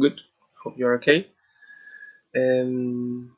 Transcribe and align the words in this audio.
Good. 0.00 0.20
Hope 0.64 0.78
you're 0.78 0.96
okay. 0.96 1.30
Um, 2.34 3.36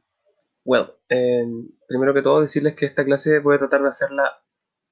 well, 0.65 0.95
um, 1.11 1.69
primero 1.89 2.15
que 2.15 2.23
todo 2.23 2.41
decirles 2.41 2.77
que 2.77 2.87
esta 2.87 3.05
clase 3.05 3.41
voy 3.41 3.57
a 3.57 3.59
tratar 3.59 3.83
de 3.83 3.89
hacerla 3.89 4.43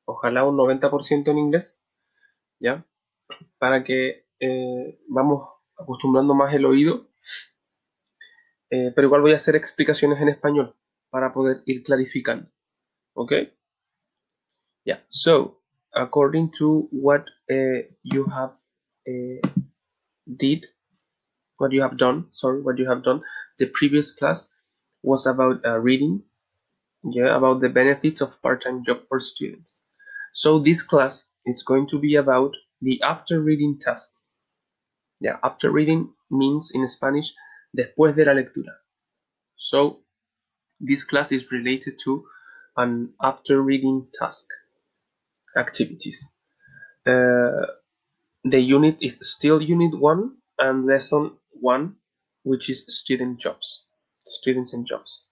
ojalá 0.04 0.44
un 0.44 0.56
90% 0.56 1.30
en 1.30 1.38
inglés, 1.38 1.84
¿ya? 2.58 2.84
Para 3.58 3.84
que 3.84 4.26
eh, 4.40 5.00
vamos 5.08 5.48
acostumbrando 5.78 6.34
más 6.34 6.52
el 6.54 6.66
oído, 6.66 7.08
eh, 8.70 8.92
pero 8.94 9.06
igual 9.06 9.22
voy 9.22 9.32
a 9.32 9.36
hacer 9.36 9.54
explicaciones 9.54 10.20
en 10.20 10.28
español 10.28 10.76
para 11.10 11.32
poder 11.32 11.62
ir 11.66 11.84
clarificando, 11.84 12.50
¿ok? 13.14 13.32
Yeah, 14.84 15.04
so 15.08 15.62
according 15.94 16.50
to 16.58 16.88
what 16.90 17.26
uh, 17.48 17.82
you 18.02 18.26
have 18.26 18.54
uh, 19.06 19.40
did, 20.26 20.66
what 21.60 21.72
you 21.72 21.82
have 21.82 21.98
done, 21.98 22.26
sorry, 22.30 22.62
what 22.62 22.78
you 22.78 22.88
have 22.88 23.04
done, 23.04 23.22
the 23.58 23.66
previous 23.66 24.12
class 24.12 24.48
was 25.02 25.26
about 25.26 25.64
uh, 25.64 25.78
reading, 25.78 26.22
yeah, 27.04 27.36
about 27.36 27.60
the 27.60 27.68
benefits 27.68 28.20
of 28.20 28.40
part-time 28.42 28.84
job 28.84 29.02
for 29.08 29.20
students. 29.20 29.80
So 30.32 30.58
this 30.58 30.82
class 30.82 31.28
is 31.44 31.62
going 31.62 31.88
to 31.88 31.98
be 31.98 32.16
about 32.16 32.56
the 32.80 33.02
after 33.02 33.40
reading 33.40 33.78
tasks. 33.78 34.38
Yeah, 35.20 35.36
after 35.42 35.70
reading 35.70 36.12
means 36.30 36.70
in 36.74 36.88
Spanish 36.88 37.34
después 37.76 38.16
de 38.16 38.24
la 38.24 38.32
lectura. 38.32 38.74
So 39.56 40.00
this 40.80 41.04
class 41.04 41.30
is 41.30 41.52
related 41.52 41.98
to 42.04 42.24
an 42.76 43.12
after 43.22 43.60
reading 43.60 44.06
task 44.18 44.46
activities. 45.56 46.34
Uh, 47.06 47.66
the 48.44 48.60
unit 48.60 48.96
is 49.02 49.18
still 49.20 49.60
unit 49.60 49.98
one 49.98 50.36
and 50.58 50.86
lesson 50.86 51.32
one, 51.52 51.96
which 52.42 52.70
is 52.70 52.84
student 52.88 53.40
jobs, 53.40 53.86
students 54.26 54.72
and 54.72 54.86
jobs. 54.86 55.26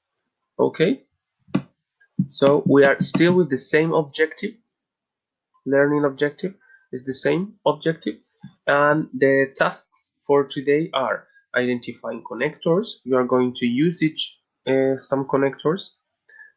Okay, 0.59 1.05
so 2.29 2.63
we 2.67 2.85
are 2.85 2.99
still 3.01 3.35
with 3.35 3.51
the 3.51 3.59
same 3.59 3.93
objective. 3.93 4.55
Learning 5.65 6.05
objective 6.05 6.55
is 6.93 7.05
the 7.05 7.15
same 7.15 7.55
objective, 7.67 8.17
and 8.67 9.09
the 9.15 9.53
tasks 9.57 10.19
for 10.27 10.45
today 10.45 10.91
are 10.93 11.27
identifying 11.55 12.23
connectors. 12.23 12.97
You 13.05 13.17
are 13.17 13.25
going 13.25 13.55
to 13.57 13.67
use 13.67 14.03
each 14.03 14.41
uh, 14.67 14.97
some 14.97 15.27
connectors, 15.27 15.95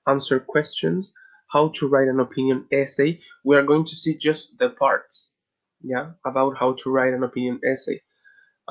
answer 0.07 0.39
questions, 0.39 1.13
how 1.51 1.69
to 1.75 1.87
write 1.87 2.07
an 2.07 2.19
opinion 2.19 2.65
essay. 2.71 3.19
We 3.43 3.55
are 3.55 3.63
going 3.63 3.85
to 3.85 3.95
see 3.95 4.17
just 4.17 4.57
the 4.57 4.69
parts, 4.69 5.35
yeah, 5.81 6.11
about 6.25 6.57
how 6.57 6.73
to 6.83 6.89
write 6.89 7.13
an 7.13 7.23
opinion 7.23 7.59
essay. 7.65 8.01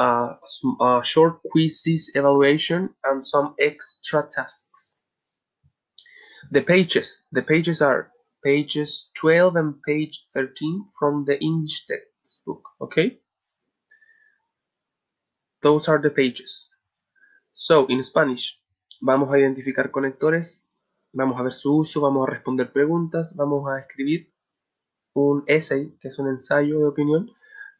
Uh, 0.01 1.03
short 1.03 1.43
quizzes, 1.51 2.11
evaluation, 2.15 2.89
and 3.05 3.23
some 3.23 3.55
extra 3.61 4.27
tasks. 4.31 5.03
The 6.51 6.62
pages, 6.62 7.27
the 7.33 7.42
pages 7.42 7.83
are 7.83 8.11
pages 8.42 9.11
12 9.20 9.57
and 9.57 9.83
page 9.83 10.27
13 10.33 10.87
from 10.98 11.27
the 11.27 11.39
English 11.39 11.84
textbook, 11.87 12.62
okay? 12.81 13.19
Those 15.61 15.89
are 15.89 16.01
the 16.01 16.09
pages. 16.09 16.70
So, 17.53 17.87
in 17.89 18.03
Spanish, 18.03 18.59
vamos 19.03 19.29
a 19.31 19.39
identificar 19.39 19.91
conectores 19.91 20.70
vamos 21.12 21.39
a 21.39 21.42
ver 21.42 21.53
su 21.53 21.77
uso, 21.77 22.01
vamos 22.01 22.27
a 22.27 22.31
responder 22.31 22.73
preguntas, 22.73 23.35
vamos 23.37 23.69
a 23.69 23.81
escribir 23.81 24.33
un 25.14 25.45
essay, 25.47 25.97
que 26.01 26.09
es 26.09 26.19
un 26.19 26.29
ensayo 26.29 26.79
de 26.79 26.87
opinión, 26.87 27.31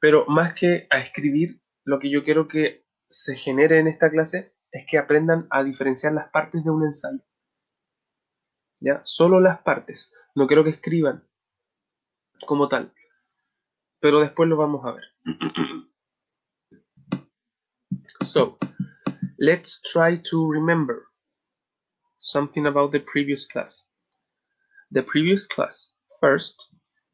pero 0.01 0.27
más 0.27 0.55
que 0.55 0.87
a 0.91 0.99
escribir, 0.99 1.61
lo 1.85 1.99
que 1.99 2.11
yo 2.11 2.25
quiero 2.25 2.49
que 2.49 2.87
se 3.09 3.37
genere 3.37 3.79
en 3.79 3.87
esta 3.87 4.11
clase 4.11 4.55
es 4.71 4.87
que 4.89 4.99
aprendan 4.99 5.47
a 5.51 5.65
diferenciar 5.65 6.13
las 6.13 6.31
partes 6.31 6.65
de 6.65 6.71
un 6.71 6.85
ensayo. 6.85 7.21
¿Ya? 8.81 9.01
Solo 9.05 9.41
las 9.41 9.61
partes. 9.63 10.13
No 10.35 10.47
quiero 10.47 10.65
que 10.65 10.71
escriban 10.71 11.29
como 12.47 12.69
tal. 12.69 12.93
Pero 14.01 14.21
después 14.21 14.49
lo 14.49 14.57
vamos 14.57 14.85
a 14.87 14.93
ver. 14.93 15.05
so, 18.25 18.59
let's 19.39 19.83
try 19.83 20.17
to 20.31 20.51
remember 20.51 21.09
something 22.19 22.67
about 22.67 22.93
the 22.93 23.01
previous 23.01 23.47
class. 23.47 23.89
The 24.91 25.03
previous 25.03 25.47
class, 25.47 25.95
first, 26.21 26.57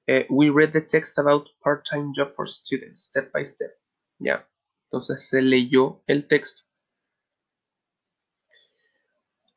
uh, 0.08 0.22
we 0.30 0.50
read 0.50 0.72
the 0.72 0.80
text 0.80 1.18
about 1.18 1.48
part-time 1.62 2.12
job 2.14 2.34
for 2.36 2.46
students, 2.46 3.02
step 3.02 3.32
by 3.32 3.42
step. 3.42 3.70
Yeah. 4.20 4.42
Entonces 4.86 5.28
se 5.28 5.42
leyó 5.42 6.02
el 6.06 6.26
texto. 6.26 6.62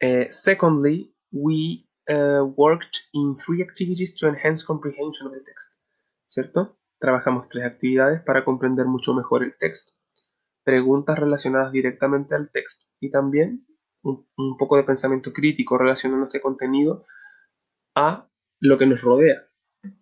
Uh, 0.02 0.26
secondly, 0.30 1.14
we 1.32 1.88
uh, 2.10 2.44
worked 2.56 3.10
in 3.14 3.36
three 3.38 3.62
activities 3.62 4.16
to 4.16 4.28
enhance 4.28 4.64
comprehension 4.64 5.28
of 5.28 5.34
the 5.34 5.42
text. 5.42 5.80
¿Cierto? 6.28 6.78
Trabajamos 7.00 7.50
tres 7.50 7.66
actividades 7.66 8.22
para 8.22 8.44
comprender 8.44 8.86
mucho 8.86 9.14
mejor 9.14 9.44
el 9.44 9.58
texto. 9.58 9.94
Preguntas 10.64 11.18
relacionadas 11.18 11.72
directamente 11.72 12.36
al 12.36 12.50
texto 12.52 12.86
y 13.00 13.10
también 13.10 13.66
un, 14.04 14.58
poco 14.58 14.78
de 14.78 14.84
pensamiento 14.84 15.34
crítico 15.34 15.78
relacionando 15.78 16.26
este 16.28 16.42
contenido 16.42 17.06
a 17.96 18.30
lo 18.60 18.78
que 18.78 18.86
nos 18.86 19.02
rodea 19.02 19.48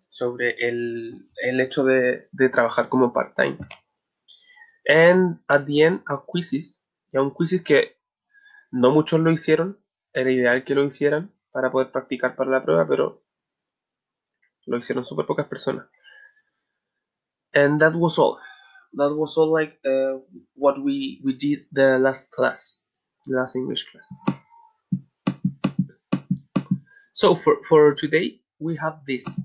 sobre 0.08 0.56
el, 0.68 1.30
el 1.42 1.60
hecho 1.60 1.84
de, 1.84 2.28
trabajar 2.52 2.88
como 2.88 3.12
part-time. 3.12 3.58
And 4.88 5.40
at 5.48 5.66
the 5.66 5.82
end, 5.82 6.02
a 6.08 6.16
quizzes, 6.24 6.82
ya 7.12 7.20
un 7.20 7.30
quizzes 7.30 7.62
que 7.62 7.98
no 8.72 8.90
muchos 8.90 9.20
lo 9.20 9.30
hicieron, 9.30 9.78
era 10.14 10.32
ideal 10.32 10.64
que 10.64 10.74
lo 10.74 10.84
hicieran 10.84 11.30
para 11.52 11.70
poder 11.70 11.92
practicar 11.92 12.34
para 12.36 12.50
la 12.50 12.64
prueba, 12.64 12.88
pero 12.88 13.22
lo 14.64 14.78
hicieron 14.78 15.04
súper 15.04 15.26
pocas 15.26 15.46
personas. 15.46 15.86
And 17.52 17.78
that 17.80 17.94
was 17.94 18.18
all. 18.18 18.38
That 18.94 19.14
was 19.14 19.36
all 19.36 19.52
like 19.52 19.78
uh, 19.84 20.20
what 20.54 20.82
we, 20.82 21.20
we 21.22 21.34
did 21.34 21.66
the 21.70 21.98
last 21.98 22.32
class. 22.32 22.82
The 23.26 23.36
last 23.36 23.56
English 23.56 23.90
class. 23.90 24.08
So 27.12 27.34
for, 27.34 27.58
for 27.68 27.94
today, 27.94 28.40
we 28.58 28.76
have 28.76 29.04
this. 29.06 29.42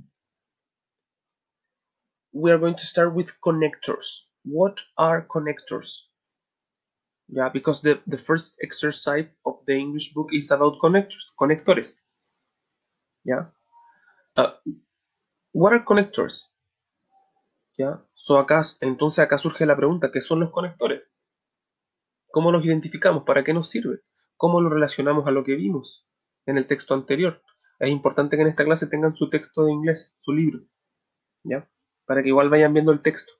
We 2.31 2.51
are 2.51 2.57
going 2.57 2.75
to 2.75 2.85
start 2.85 3.13
with 3.13 3.31
connectors. 3.41 4.21
What 4.43 4.79
are 4.97 5.25
connectors? 5.27 6.09
Yeah, 7.29 7.49
because 7.49 7.81
the, 7.81 8.01
the 8.05 8.17
first 8.17 8.59
exercise 8.61 9.27
of 9.45 9.65
the 9.65 9.73
English 9.73 10.13
book 10.13 10.29
is 10.33 10.51
about 10.51 10.79
connectors, 10.79 11.33
conectores. 11.39 12.03
Yeah. 13.23 13.45
Uh, 14.35 14.51
what 15.53 15.73
are 15.73 15.85
connectors? 15.85 16.53
Yeah. 17.77 18.01
So 18.11 18.37
acá, 18.37 18.61
entonces 18.81 19.19
acá 19.19 19.37
surge 19.37 19.65
la 19.65 19.75
pregunta, 19.75 20.11
¿qué 20.11 20.21
son 20.21 20.41
los 20.41 20.51
conectores? 20.51 21.03
¿Cómo 22.31 22.51
los 22.51 22.65
identificamos? 22.65 23.23
¿Para 23.23 23.43
qué 23.43 23.53
nos 23.53 23.69
sirve? 23.69 24.01
¿Cómo 24.35 24.61
lo 24.61 24.69
relacionamos 24.69 25.25
a 25.27 25.31
lo 25.31 25.43
que 25.43 25.55
vimos 25.55 26.07
en 26.45 26.57
el 26.57 26.67
texto 26.67 26.93
anterior? 26.93 27.41
Es 27.79 27.89
importante 27.89 28.35
que 28.35 28.41
en 28.43 28.49
esta 28.49 28.65
clase 28.65 28.87
tengan 28.87 29.15
su 29.15 29.29
texto 29.29 29.63
de 29.65 29.71
inglés, 29.71 30.17
su 30.21 30.33
libro, 30.33 30.65
¿ya? 31.43 31.69
Para 32.05 32.21
que 32.21 32.29
igual 32.29 32.49
vayan 32.49 32.73
viendo 32.73 32.91
el 32.91 33.01
texto. 33.01 33.33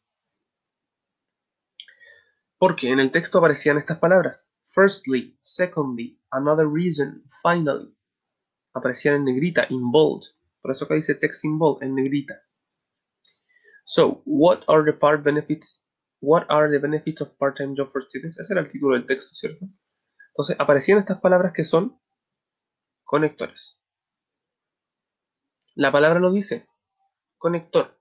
Porque 2.64 2.88
en 2.88 3.02
el 3.02 3.12
texto 3.12 3.40
aparecían 3.40 3.78
estas 3.78 4.00
palabras. 4.00 4.56
Firstly, 4.70 5.38
secondly, 5.42 6.18
another 6.32 6.66
reason, 6.66 7.22
finally. 7.42 7.94
Aparecían 8.74 9.16
en 9.16 9.26
negrita, 9.26 9.68
in 9.70 9.92
bold. 9.92 10.24
Por 10.62 10.72
eso 10.72 10.86
acá 10.86 10.94
dice 10.96 11.14
text 11.14 11.44
in 11.44 11.60
bold, 11.60 11.84
en 11.84 11.94
negrita. 11.94 12.42
So, 13.84 14.22
what 14.26 14.62
are 14.70 14.82
the 14.86 14.98
part 14.98 15.26
benefits 15.26 15.84
What 16.22 16.46
are 16.48 16.72
the 16.72 16.80
benefits 16.80 17.20
of 17.20 17.38
part-time 17.38 17.76
job 17.76 17.92
for 17.92 18.02
students? 18.02 18.40
Ese 18.40 18.54
era 18.54 18.62
el 18.62 18.72
título 18.72 18.96
del 18.96 19.06
texto, 19.06 19.36
¿cierto? 19.36 19.66
Entonces 20.30 20.56
aparecían 20.58 21.00
estas 21.00 21.20
palabras 21.20 21.52
que 21.52 21.66
son 21.66 22.00
conectores. 23.04 23.84
La 25.76 25.92
palabra 25.92 26.22
lo 26.22 26.32
dice, 26.32 26.66
conector. 27.38 28.00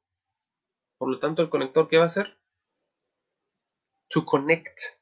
Por 0.98 1.10
lo 1.10 1.18
tanto, 1.18 1.42
el 1.42 1.50
conector, 1.50 1.88
¿qué 1.88 1.96
va 1.96 2.04
a 2.04 2.06
hacer? 2.06 2.38
To 4.12 4.22
connect. 4.22 4.96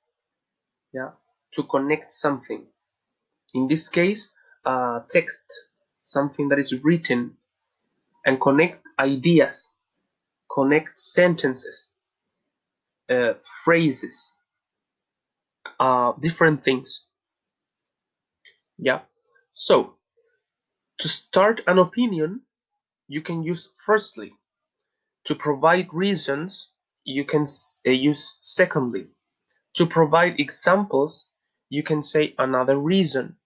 yeah 0.95 1.13
To 1.55 1.63
connect 1.65 2.13
something. 2.13 2.67
In 3.55 3.69
this 3.69 3.89
case, 3.89 4.31
uh, 4.65 5.01
text. 5.11 5.45
Something 6.03 6.49
that 6.51 6.59
is 6.59 6.85
written. 6.85 7.37
And 8.27 8.41
connect 8.41 8.87
ideas. 8.99 9.69
Connect 10.51 10.99
sentences. 10.99 11.91
uh, 13.11 13.35
phrases, 13.65 14.37
uh, 15.81 16.13
different 16.21 16.65
things. 16.65 17.07
Yeah. 18.79 19.01
So 19.53 19.95
to 21.01 21.09
start 21.09 21.63
an 21.67 21.79
opinion, 21.79 22.43
you 23.09 23.23
can 23.23 23.43
use 23.43 23.71
firstly. 23.87 24.35
To 25.27 25.35
provide 25.35 25.93
reasons, 25.95 26.71
you 27.05 27.25
can 27.25 27.45
uh, 27.87 27.91
use 27.91 28.39
secondly. 28.41 29.09
To 29.75 29.87
provide 29.87 30.39
examples, 30.39 31.31
you 31.69 31.83
can 31.83 32.03
say 32.03 32.35
another 32.39 32.77
reason. 32.79 33.37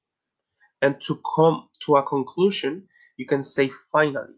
And 0.81 1.01
to 1.06 1.21
come 1.37 1.69
to 1.87 1.97
a 1.97 2.03
conclusion, 2.03 2.89
you 3.17 3.27
can 3.27 3.43
say 3.43 3.71
finally. 3.93 4.35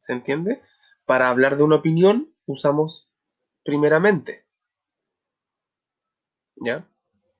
¿Se 0.00 0.12
entiende? 0.12 0.62
Para 1.06 1.28
hablar 1.28 1.56
de 1.56 1.64
una 1.64 1.76
opinión, 1.76 2.32
usamos 2.46 3.08
primeramente. 3.64 4.46
¿Ya? 6.56 6.88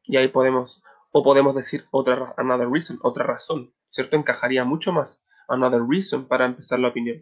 Y 0.02 0.16
ahí 0.16 0.28
podemos, 0.28 0.82
o 1.12 1.22
podemos 1.22 1.54
decir 1.54 1.86
otra, 1.90 2.34
another 2.36 2.68
reason, 2.68 2.98
otra 3.02 3.24
razón, 3.24 3.74
¿cierto? 3.90 4.16
Encajaría 4.16 4.64
mucho 4.64 4.92
más 4.92 5.24
another 5.48 5.82
reason 5.88 6.26
para 6.26 6.46
empezar 6.46 6.78
la 6.78 6.88
opinión. 6.88 7.20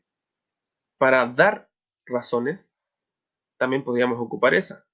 Para 0.99 1.27
dar 1.27 1.71
razones, 2.07 2.74
también 3.57 3.85
podríamos 3.85 4.19
ocupar 4.21 4.55
esa. 4.55 4.87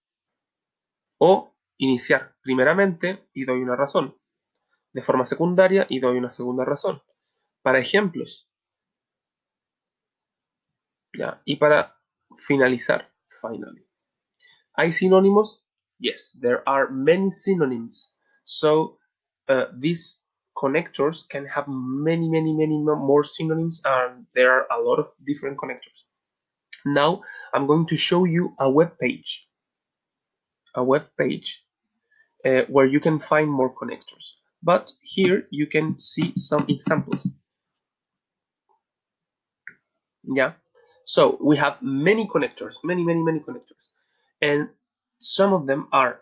O 1.19 1.55
iniciar 1.77 2.37
primeramente 2.43 3.29
y 3.33 3.45
doy 3.45 3.63
una 3.63 3.77
razón. 3.77 4.17
De 4.93 5.03
forma 5.03 5.25
secundaria 5.25 5.87
y 5.89 6.01
doy 6.01 6.19
una 6.19 6.31
segunda 6.31 6.65
razón. 6.65 7.03
Para 7.63 7.79
ejemplos. 7.79 8.51
¿Ya? 11.13 11.43
Y 11.45 11.57
para 11.57 11.97
finalizar, 12.37 13.13
finally. 13.41 13.87
¿Hay 14.75 14.93
sinónimos? 14.93 15.67
Yes, 15.99 16.39
there 16.41 16.63
are 16.67 16.89
many 16.91 17.31
synonyms. 17.31 18.17
So, 18.45 18.99
uh, 19.49 19.67
these 19.79 20.25
connectors 20.55 21.27
can 21.29 21.47
have 21.47 21.67
many, 21.69 22.29
many, 22.29 22.55
many 22.55 22.79
more 22.79 23.25
synonyms 23.25 23.83
and 23.85 24.27
there 24.35 24.53
are 24.53 24.67
a 24.71 24.81
lot 24.81 24.99
of 24.99 25.13
different 25.25 25.59
connectors. 25.59 26.10
Now, 26.85 27.23
I'm 27.53 27.67
going 27.67 27.87
to 27.87 27.97
show 27.97 28.25
you 28.25 28.55
a 28.59 28.71
web 28.71 28.99
page. 28.99 29.47
A 30.75 30.85
web 30.85 31.07
page 31.19 31.65
uh, 32.45 32.63
where 32.69 32.87
you 32.87 33.01
can 33.01 33.19
find 33.19 33.51
more 33.51 33.75
connectors. 33.75 34.33
But 34.63 34.93
here 35.03 35.47
you 35.51 35.67
can 35.67 35.99
see 35.99 36.33
some 36.37 36.67
examples. 36.69 37.27
Yeah. 40.23 40.53
So 41.05 41.39
we 41.43 41.57
have 41.57 41.79
many 41.83 42.29
connectors, 42.29 42.77
many, 42.85 43.03
many, 43.05 43.23
many 43.23 43.41
connectors. 43.41 43.89
And 44.41 44.69
some 45.19 45.53
of 45.53 45.67
them 45.67 45.89
are 45.93 46.21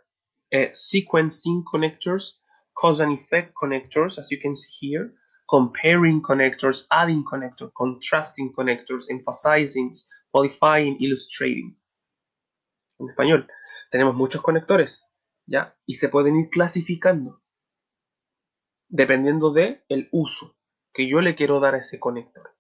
uh, 0.55 0.69
sequencing 0.73 1.63
connectors, 1.73 2.33
cause 2.77 3.01
and 3.01 3.19
effect 3.19 3.53
connectors, 3.61 4.19
as 4.19 4.31
you 4.31 4.39
can 4.39 4.57
see 4.57 4.87
here, 4.87 5.13
comparing 5.49 6.23
connectors, 6.23 6.85
adding 6.91 7.25
connectors, 7.25 7.71
contrasting 7.77 8.53
connectors, 8.57 9.11
emphasizing, 9.11 9.93
qualifying, 10.39 10.97
illustrating. 11.01 11.79
En 12.99 13.09
español, 13.09 13.49
tenemos 13.91 14.15
muchos 14.15 14.43
conectores, 14.43 15.11
¿ya? 15.47 15.77
Y 15.87 15.95
se 15.95 16.09
pueden 16.09 16.37
ir 16.37 16.51
clasificando 16.51 17.43
dependiendo 18.89 19.53
de 19.53 19.85
el 19.89 20.09
uso 20.13 20.57
que 20.93 21.09
yo 21.09 21.21
le 21.21 21.37
quiero 21.37 21.61
dar 21.61 21.75
a 21.75 21.79
ese 21.79 22.01
conector. 22.01 22.55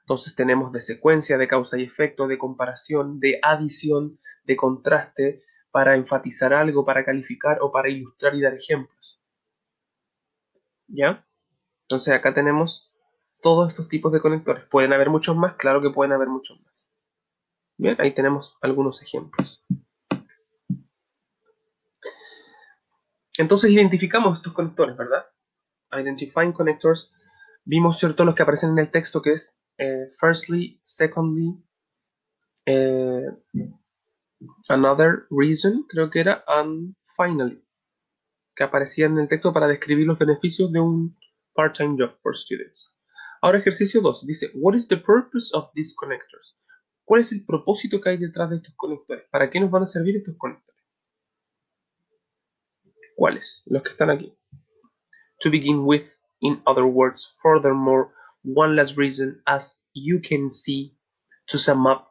Entonces 0.00 0.34
tenemos 0.34 0.72
de 0.72 0.80
secuencia, 0.80 1.38
de 1.38 1.48
causa 1.48 1.78
y 1.78 1.84
efecto, 1.84 2.26
de 2.26 2.38
comparación, 2.38 3.18
de 3.18 3.38
adición, 3.42 4.20
de 4.44 4.56
contraste, 4.56 5.42
para 5.70 5.94
enfatizar 5.94 6.54
algo, 6.54 6.84
para 6.84 7.04
calificar 7.04 7.58
o 7.60 7.70
para 7.70 7.90
ilustrar 7.90 8.34
y 8.34 8.40
dar 8.40 8.54
ejemplos. 8.54 9.20
¿Ya? 10.86 11.26
Entonces 11.82 12.14
acá 12.14 12.32
tenemos 12.32 12.94
todos 13.42 13.68
estos 13.68 13.88
tipos 13.88 14.12
de 14.12 14.20
conectores. 14.20 14.64
¿Pueden 14.64 14.92
haber 14.92 15.10
muchos 15.10 15.36
más? 15.36 15.54
Claro 15.56 15.82
que 15.82 15.90
pueden 15.90 16.12
haber 16.12 16.28
muchos 16.28 16.60
más. 16.62 16.75
Bien, 17.78 17.96
ahí 18.00 18.14
tenemos 18.14 18.56
algunos 18.62 19.02
ejemplos. 19.02 19.64
Entonces 23.38 23.70
identificamos 23.70 24.38
estos 24.38 24.54
conectores, 24.54 24.96
¿verdad? 24.96 25.26
Identifying 25.92 26.52
connectors. 26.52 27.12
Vimos, 27.64 27.98
¿cierto?, 27.98 28.24
los 28.24 28.34
que 28.34 28.42
aparecen 28.42 28.70
en 28.70 28.78
el 28.78 28.90
texto 28.90 29.20
que 29.20 29.32
es 29.34 29.60
eh, 29.78 30.10
firstly, 30.18 30.80
secondly, 30.82 31.62
eh, 32.64 33.26
another 34.68 35.26
reason, 35.30 35.84
creo 35.88 36.10
que 36.10 36.20
era, 36.20 36.44
and 36.46 36.94
finally, 37.16 37.62
que 38.54 38.64
aparecía 38.64 39.06
en 39.06 39.18
el 39.18 39.28
texto 39.28 39.52
para 39.52 39.68
describir 39.68 40.06
los 40.06 40.18
beneficios 40.18 40.72
de 40.72 40.80
un 40.80 41.16
part-time 41.54 41.96
job 41.98 42.16
for 42.22 42.34
students. 42.34 42.92
Ahora 43.42 43.58
ejercicio 43.58 44.00
2 44.00 44.26
dice, 44.26 44.50
what 44.54 44.74
is 44.74 44.88
the 44.88 44.96
purpose 44.96 45.54
of 45.54 45.70
these 45.74 45.94
connectors? 45.94 46.56
¿Cuál 47.06 47.22
es 47.22 47.32
el 47.32 47.46
propósito 47.46 48.00
que 48.00 48.10
hay 48.10 48.16
detrás 48.18 48.50
de 48.50 48.56
estos 48.56 48.74
conectores? 48.76 49.24
¿Para 49.30 49.48
qué 49.48 49.60
nos 49.60 49.70
van 49.70 49.84
a 49.84 49.86
servir 49.86 50.16
estos 50.16 50.36
conectores? 50.36 50.84
¿Cuáles? 53.14 53.62
Los 53.66 53.82
que 53.82 53.90
están 53.90 54.10
aquí. 54.10 54.36
To 55.40 55.50
begin 55.50 55.86
with, 55.86 56.04
in 56.40 56.60
other 56.66 56.84
words, 56.84 57.34
furthermore, 57.40 58.08
one 58.42 58.74
last 58.76 58.98
reason 58.98 59.40
as 59.46 59.82
you 59.94 60.20
can 60.20 60.50
see 60.50 60.98
to 61.46 61.56
sum 61.56 61.86
up 61.86 62.08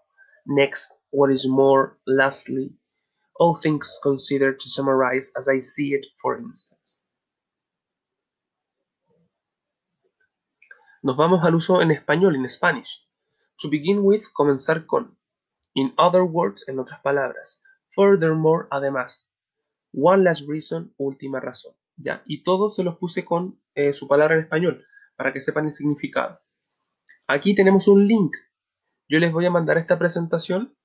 next 0.47 0.91
what 1.11 1.29
is 1.29 1.45
more 1.45 1.99
lastly 2.07 2.75
all 3.37 3.55
things 3.55 3.99
considered 4.01 4.59
to 4.59 4.69
summarize 4.69 5.31
as 5.37 5.47
I 5.47 5.59
see 5.59 5.93
it 5.93 6.05
for 6.21 6.37
instance. 6.37 7.01
Nos 11.03 11.17
vamos 11.17 11.43
al 11.43 11.53
uso 11.53 11.81
en 11.81 11.91
español, 11.91 12.35
in 12.35 12.47
Spanish. 12.49 13.04
To 13.59 13.69
begin 13.69 13.99
with, 14.01 14.23
comenzar 14.33 14.85
con. 14.85 15.17
In 15.73 15.93
other 15.97 16.23
words, 16.23 16.67
en 16.67 16.79
otras 16.79 17.01
palabras. 17.01 17.63
Furthermore, 17.93 18.67
además. 18.71 19.35
One 19.93 20.23
last 20.23 20.47
reason, 20.47 20.93
última 20.97 21.39
razón. 21.39 21.73
¿Ya? 21.97 22.23
Y 22.25 22.43
todos 22.43 22.75
se 22.75 22.83
los 22.83 22.97
puse 22.97 23.23
con 23.23 23.61
eh, 23.73 23.93
su 23.93 24.07
palabra 24.07 24.35
en 24.35 24.41
español 24.41 24.85
para 25.15 25.31
que 25.31 25.41
sepan 25.41 25.67
el 25.67 25.73
significado. 25.73 26.41
Aquí 27.27 27.55
tenemos 27.55 27.87
un 27.87 28.05
link. 28.07 28.35
Yo 29.07 29.19
les 29.19 29.31
voy 29.31 29.45
a 29.45 29.51
mandar 29.51 29.77
esta 29.77 29.97
presentación 29.97 30.75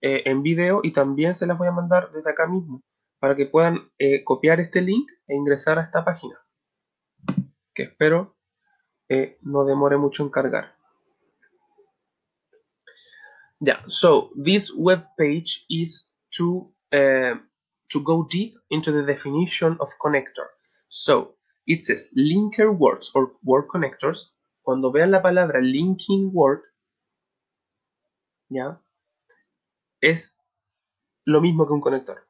eh, 0.00 0.22
en 0.26 0.42
video 0.42 0.80
y 0.82 0.92
también 0.92 1.34
se 1.34 1.46
las 1.46 1.58
voy 1.58 1.68
a 1.68 1.72
mandar 1.72 2.12
desde 2.12 2.30
acá 2.30 2.46
mismo 2.46 2.82
para 3.18 3.36
que 3.36 3.46
puedan 3.46 3.90
eh, 3.98 4.22
copiar 4.24 4.60
este 4.60 4.80
link 4.80 5.10
e 5.26 5.34
ingresar 5.34 5.78
a 5.78 5.82
esta 5.82 6.04
página 6.04 6.40
que 7.74 7.84
espero 7.84 8.36
eh, 9.08 9.38
no 9.42 9.64
demore 9.64 9.96
mucho 9.96 10.22
en 10.22 10.30
cargar. 10.30 10.76
Yeah, 13.60 13.80
so 13.88 14.30
this 14.36 14.72
web 14.74 15.04
page 15.18 15.66
is 15.68 16.10
to 16.36 16.70
um, 16.92 17.42
to 17.90 18.00
go 18.02 18.26
deep 18.30 18.54
into 18.70 18.90
the 18.92 19.02
definition 19.02 19.76
of 19.80 19.88
connector. 20.02 20.48
So 20.88 21.34
it 21.66 21.82
says 21.82 22.08
linker 22.16 22.76
words 22.76 23.10
or 23.14 23.32
word 23.44 23.68
connectors. 23.68 24.30
Cuando 24.64 24.90
vean 24.90 25.10
la 25.10 25.20
palabra 25.20 25.60
linking 25.60 26.32
word, 26.32 26.62
¿ya? 28.48 28.76
Es 30.02 30.36
lo 31.26 31.40
mismo 31.40 31.66
que 31.66 31.74
un 31.74 31.80
conector. 31.80 32.26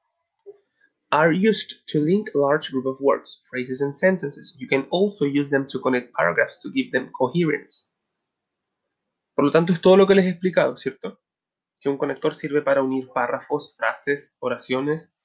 Are 1.12 1.32
used 1.32 1.86
to 1.88 2.00
link 2.00 2.30
a 2.34 2.38
large 2.38 2.70
group 2.70 2.86
of 2.86 3.00
words, 3.00 3.42
phrases, 3.50 3.82
and 3.82 3.96
sentences. 3.96 4.56
You 4.58 4.68
can 4.68 4.86
also 4.90 5.24
use 5.24 5.50
them 5.50 5.66
to 5.68 5.80
connect 5.80 6.14
paragraphs 6.14 6.60
to 6.62 6.70
give 6.70 6.92
them 6.92 7.10
coherence. 7.16 7.89
Por 9.34 9.44
lo 9.44 9.50
tanto, 9.50 9.72
es 9.72 9.80
todo 9.80 9.96
lo 9.96 10.06
que 10.06 10.14
les 10.14 10.26
he 10.26 10.30
explicado, 10.30 10.76
¿cierto? 10.76 11.20
Que 11.80 11.88
un 11.88 11.98
conector 11.98 12.34
sirve 12.34 12.62
para 12.62 12.82
unir 12.82 13.08
párrafos, 13.12 13.74
frases, 13.76 14.36
oraciones 14.40 15.18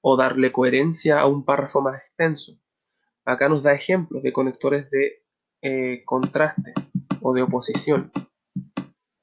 o 0.00 0.16
darle 0.16 0.52
coherencia 0.52 1.20
a 1.20 1.26
un 1.26 1.44
párrafo 1.44 1.80
más 1.80 2.00
extenso. 2.00 2.58
Acá 3.24 3.48
nos 3.48 3.62
da 3.62 3.74
ejemplos 3.74 4.22
de 4.22 4.32
conectores 4.32 4.90
de 4.90 5.24
eh, 5.60 6.02
contraste 6.04 6.72
o 7.20 7.34
de 7.34 7.42
oposición. 7.42 8.10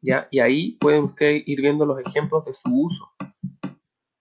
¿ya? 0.02 0.28
Y 0.30 0.40
ahí 0.40 0.74
pueden 0.74 1.06
ustedes 1.06 1.44
ir 1.48 1.62
viendo 1.62 1.86
los 1.86 2.00
ejemplos 2.00 2.46
de 2.46 2.54
su 2.54 2.70
uso. 2.72 3.12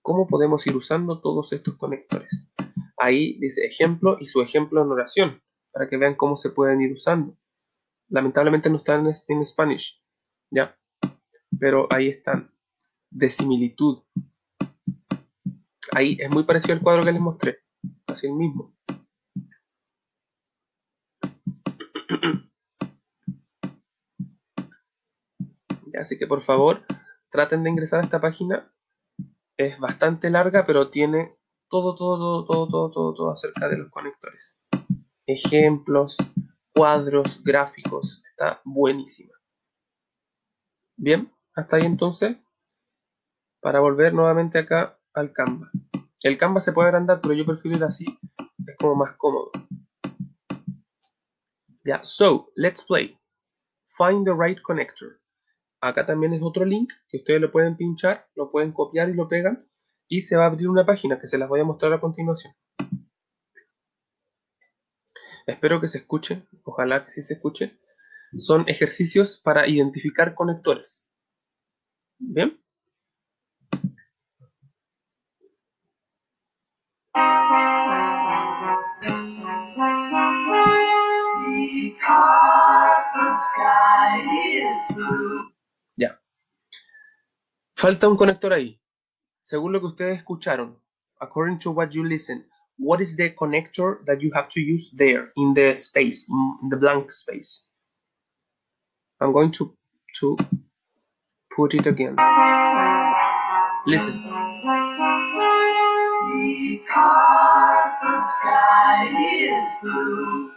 ¿Cómo 0.00 0.26
podemos 0.26 0.66
ir 0.66 0.76
usando 0.76 1.20
todos 1.20 1.52
estos 1.52 1.76
conectores? 1.76 2.50
Ahí 2.96 3.38
dice 3.38 3.66
ejemplo 3.66 4.16
y 4.20 4.26
su 4.26 4.42
ejemplo 4.42 4.82
en 4.82 4.90
oración, 4.90 5.42
para 5.72 5.88
que 5.88 5.96
vean 5.96 6.14
cómo 6.14 6.36
se 6.36 6.50
pueden 6.50 6.80
ir 6.80 6.92
usando. 6.92 7.36
Lamentablemente 8.08 8.70
no 8.70 8.76
están 8.76 9.06
en, 9.06 9.46
Spanish, 9.46 10.03
¿ya? 10.54 10.78
Pero 11.58 11.88
ahí 11.90 12.08
están, 12.08 12.52
de 13.10 13.28
similitud. 13.28 14.02
Ahí 15.92 16.16
es 16.20 16.30
muy 16.30 16.44
parecido 16.44 16.74
al 16.74 16.80
cuadro 16.80 17.04
que 17.04 17.12
les 17.12 17.20
mostré, 17.20 17.58
así 18.06 18.26
el 18.26 18.34
mismo. 18.34 18.74
Así 25.96 26.18
que 26.18 26.26
por 26.26 26.42
favor, 26.42 26.84
traten 27.30 27.62
de 27.62 27.70
ingresar 27.70 28.00
a 28.00 28.02
esta 28.02 28.20
página. 28.20 28.68
Es 29.56 29.78
bastante 29.78 30.28
larga, 30.28 30.66
pero 30.66 30.90
tiene 30.90 31.38
todo, 31.70 31.94
todo, 31.94 32.18
todo, 32.18 32.44
todo, 32.44 32.68
todo, 32.68 32.90
todo, 32.90 33.14
todo 33.14 33.30
acerca 33.30 33.68
de 33.68 33.78
los 33.78 33.90
conectores. 33.90 34.60
Ejemplos, 35.24 36.16
cuadros, 36.74 37.44
gráficos. 37.44 38.24
Está 38.28 38.60
buenísima. 38.64 39.33
Bien, 40.96 41.32
hasta 41.54 41.76
ahí 41.76 41.84
entonces. 41.84 42.36
Para 43.60 43.80
volver 43.80 44.14
nuevamente 44.14 44.58
acá 44.58 44.98
al 45.12 45.32
Canva. 45.32 45.70
El 46.22 46.38
Canva 46.38 46.60
se 46.60 46.72
puede 46.72 46.88
agrandar, 46.88 47.20
pero 47.20 47.34
yo 47.34 47.44
prefiero 47.44 47.76
ir 47.76 47.84
así, 47.84 48.04
es 48.66 48.76
como 48.78 48.94
más 48.94 49.16
cómodo. 49.16 49.50
Ya, 51.84 52.02
so, 52.02 52.50
let's 52.56 52.82
play. 52.82 53.18
Find 53.96 54.24
the 54.24 54.32
right 54.32 54.60
connector. 54.62 55.20
Acá 55.80 56.06
también 56.06 56.32
es 56.32 56.42
otro 56.42 56.64
link 56.64 56.90
que 57.08 57.18
ustedes 57.18 57.40
lo 57.40 57.52
pueden 57.52 57.76
pinchar, 57.76 58.26
lo 58.34 58.50
pueden 58.50 58.72
copiar 58.72 59.10
y 59.10 59.14
lo 59.14 59.28
pegan 59.28 59.68
y 60.08 60.22
se 60.22 60.36
va 60.36 60.44
a 60.44 60.46
abrir 60.46 60.68
una 60.68 60.86
página 60.86 61.20
que 61.20 61.26
se 61.26 61.36
las 61.36 61.48
voy 61.48 61.60
a 61.60 61.64
mostrar 61.64 61.92
a 61.92 62.00
continuación. 62.00 62.54
Espero 65.46 65.80
que 65.80 65.88
se 65.88 65.98
escuche, 65.98 66.46
ojalá 66.62 67.04
que 67.04 67.10
sí 67.10 67.20
se 67.20 67.34
escuche. 67.34 67.78
Son 68.36 68.68
ejercicios 68.68 69.38
para 69.38 69.68
identificar 69.68 70.34
conectores. 70.34 71.08
¿Bien? 72.18 72.58
Ya. 85.96 86.20
Falta 87.76 88.08
un 88.08 88.16
conector 88.16 88.52
ahí. 88.52 88.80
Según 89.42 89.72
lo 89.72 89.80
que 89.80 89.86
ustedes 89.86 90.18
escucharon, 90.18 90.80
according 91.20 91.58
to 91.58 91.70
what 91.70 91.90
you 91.90 92.02
listen, 92.02 92.46
what 92.78 93.00
is 93.00 93.16
the 93.16 93.34
connector 93.34 94.04
that 94.06 94.18
you 94.18 94.30
have 94.34 94.48
to 94.48 94.60
use 94.60 94.90
there 94.96 95.30
in 95.36 95.54
the 95.54 95.76
space, 95.76 96.26
in 96.62 96.68
the 96.70 96.76
blank 96.76 97.12
space? 97.12 97.68
I'm 99.24 99.32
going 99.32 99.52
to 99.52 99.74
to 100.20 100.36
put 101.56 101.72
it 101.72 101.86
again. 101.86 102.14
Listen. 103.86 104.22
Because 106.60 107.90
the 108.02 108.18
sky 108.18 109.08
is 109.40 109.64
blue. 109.80 110.50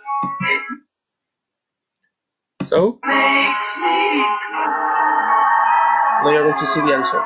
So, 2.63 2.99
makes 3.05 3.77
me 3.77 4.25
cry. 4.51 6.19
Now 6.23 6.29
you're 6.29 6.43
going 6.43 6.59
to 6.59 6.67
see 6.67 6.81
the 6.81 6.93
answer. 6.93 7.25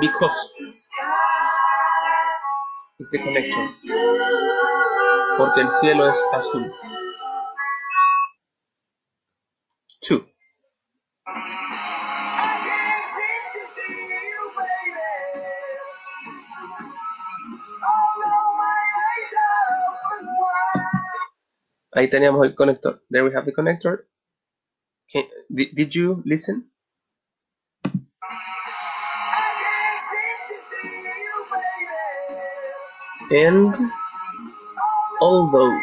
Because 0.00 0.56
is 2.98 3.10
the 3.12 3.18
connection. 3.18 4.57
Porque 5.38 5.60
el 5.60 5.70
cielo 5.70 6.08
es 6.08 6.18
azul. 6.32 6.72
Two. 10.00 10.26
Ahí 21.92 22.10
teníamos 22.10 22.44
el 22.44 22.56
conector. 22.56 23.04
There 23.08 23.22
we 23.22 23.32
have 23.32 23.44
the 23.44 23.52
connector. 23.52 24.06
Can, 25.12 25.24
did, 25.48 25.72
did 25.72 25.94
you 25.94 26.20
listen? 26.24 26.72
And 33.30 33.74
although. 35.20 35.78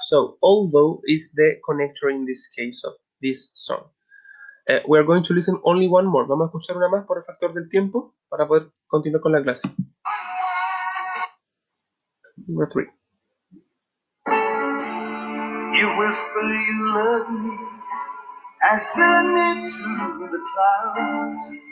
So, 0.00 0.36
although 0.42 1.00
is 1.06 1.32
the 1.32 1.56
connector 1.68 2.10
in 2.10 2.26
this 2.26 2.48
case 2.48 2.82
of 2.84 2.94
this 3.20 3.50
song. 3.54 3.84
Uh, 4.68 4.78
we 4.88 4.98
are 4.98 5.04
going 5.04 5.22
to 5.24 5.34
listen 5.34 5.60
only 5.64 5.88
one 5.88 6.06
more. 6.06 6.26
Vamos 6.26 6.46
a 6.46 6.48
escuchar 6.50 6.76
una 6.76 6.88
más 6.88 7.06
por 7.06 7.18
el 7.18 7.24
factor 7.24 7.52
del 7.52 7.68
tiempo 7.68 8.14
para 8.28 8.46
poder 8.46 8.70
continuar 8.88 9.22
con 9.22 9.32
la 9.32 9.42
clase. 9.42 9.68
Number 12.46 12.68
three. 12.68 12.86
You 15.78 15.88
whisper 15.98 16.42
you 16.66 16.94
love 16.94 17.28
me 17.30 17.58
and 18.70 18.82
send 18.82 19.34
me 19.34 19.66
to 19.66 20.28
the 20.30 20.40
clouds. 20.54 21.62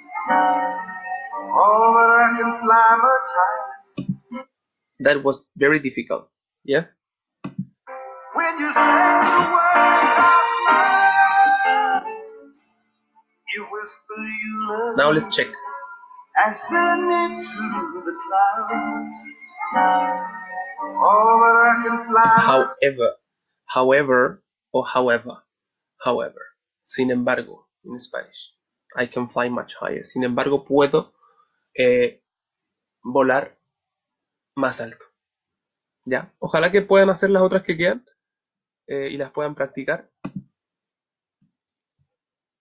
Oh, 1.53 1.93
but 1.95 2.11
I 2.11 2.35
can 2.39 2.61
fly 2.61 2.97
much 3.03 3.29
higher. 3.39 4.47
That 5.01 5.23
was 5.23 5.51
very 5.57 5.79
difficult. 5.81 6.29
Yeah? 6.65 6.85
When 8.35 8.59
you 8.59 8.73
say 8.73 8.81
the 8.81 9.41
words 9.53 10.17
out 10.19 12.05
you 13.55 13.65
whisper 13.65 14.19
you 14.19 14.69
love 14.69 14.97
Now 14.97 15.11
let's 15.11 15.35
check. 15.35 15.49
And 16.37 16.57
send 16.57 17.07
me 17.09 17.41
to 17.41 18.03
the 18.07 18.15
clouds. 18.23 19.11
Oh, 20.83 21.37
but 21.41 21.55
I 21.67 21.83
can 21.85 21.99
fly. 22.09 22.37
However, 22.39 23.09
however, 23.67 24.43
or 24.73 24.87
however, 24.87 25.43
however, 26.05 26.43
sin 26.83 27.11
embargo, 27.11 27.67
in 27.85 27.99
Spanish, 27.99 28.53
I 28.97 29.07
can 29.07 29.27
fly 29.27 29.49
much 29.49 29.75
higher. 29.75 30.05
Sin 30.05 30.25
embargo, 30.25 30.65
puedo 30.65 31.13
eh, 31.77 32.21
volar 33.03 33.59
más 34.57 34.81
alto. 34.81 35.10
¿Ya? 36.11 36.35
Ojalá 36.41 36.73
que 36.73 36.83
puedan 36.83 37.09
hacer 37.09 37.31
las 37.31 37.41
otras 37.41 37.63
que 37.63 37.77
quedan 37.77 38.05
eh, 38.89 39.11
y 39.13 39.17
las 39.17 39.31
puedan 39.31 39.55
practicar 39.55 40.11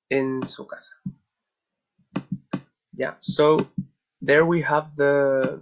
en 0.08 0.46
su 0.46 0.68
casa. 0.68 1.01
Yeah, 2.96 3.18
so 3.22 3.58
there 4.22 4.46
we 4.46 4.62
have 4.62 4.96
the 4.96 5.60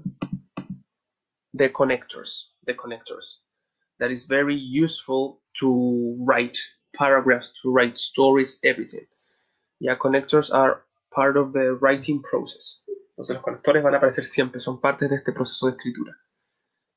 the 1.54 1.70
connectors, 1.70 2.52
the 2.66 2.74
connectors. 2.74 3.42
That 4.00 4.12
is 4.12 4.28
very 4.28 4.58
useful 4.58 5.42
to 5.62 6.18
write 6.20 6.58
paragraphs, 6.94 7.54
to 7.62 7.72
write 7.72 7.98
stories, 7.98 8.60
everything. 8.66 9.08
Yeah, 9.80 9.96
connectors 9.96 10.54
are 10.54 10.84
part 11.10 11.38
of 11.38 11.54
the 11.54 11.78
writing 11.80 12.22
process. 12.22 12.84
Entonces 13.12 13.36
los 13.36 13.44
conectores 13.44 13.82
van 13.82 13.94
a 13.94 13.98
aparecer 13.98 14.26
siempre, 14.26 14.60
son 14.60 14.82
parte 14.82 15.08
de 15.08 15.16
este 15.16 15.32
proceso 15.32 15.68
de 15.68 15.78
escritura. 15.78 16.27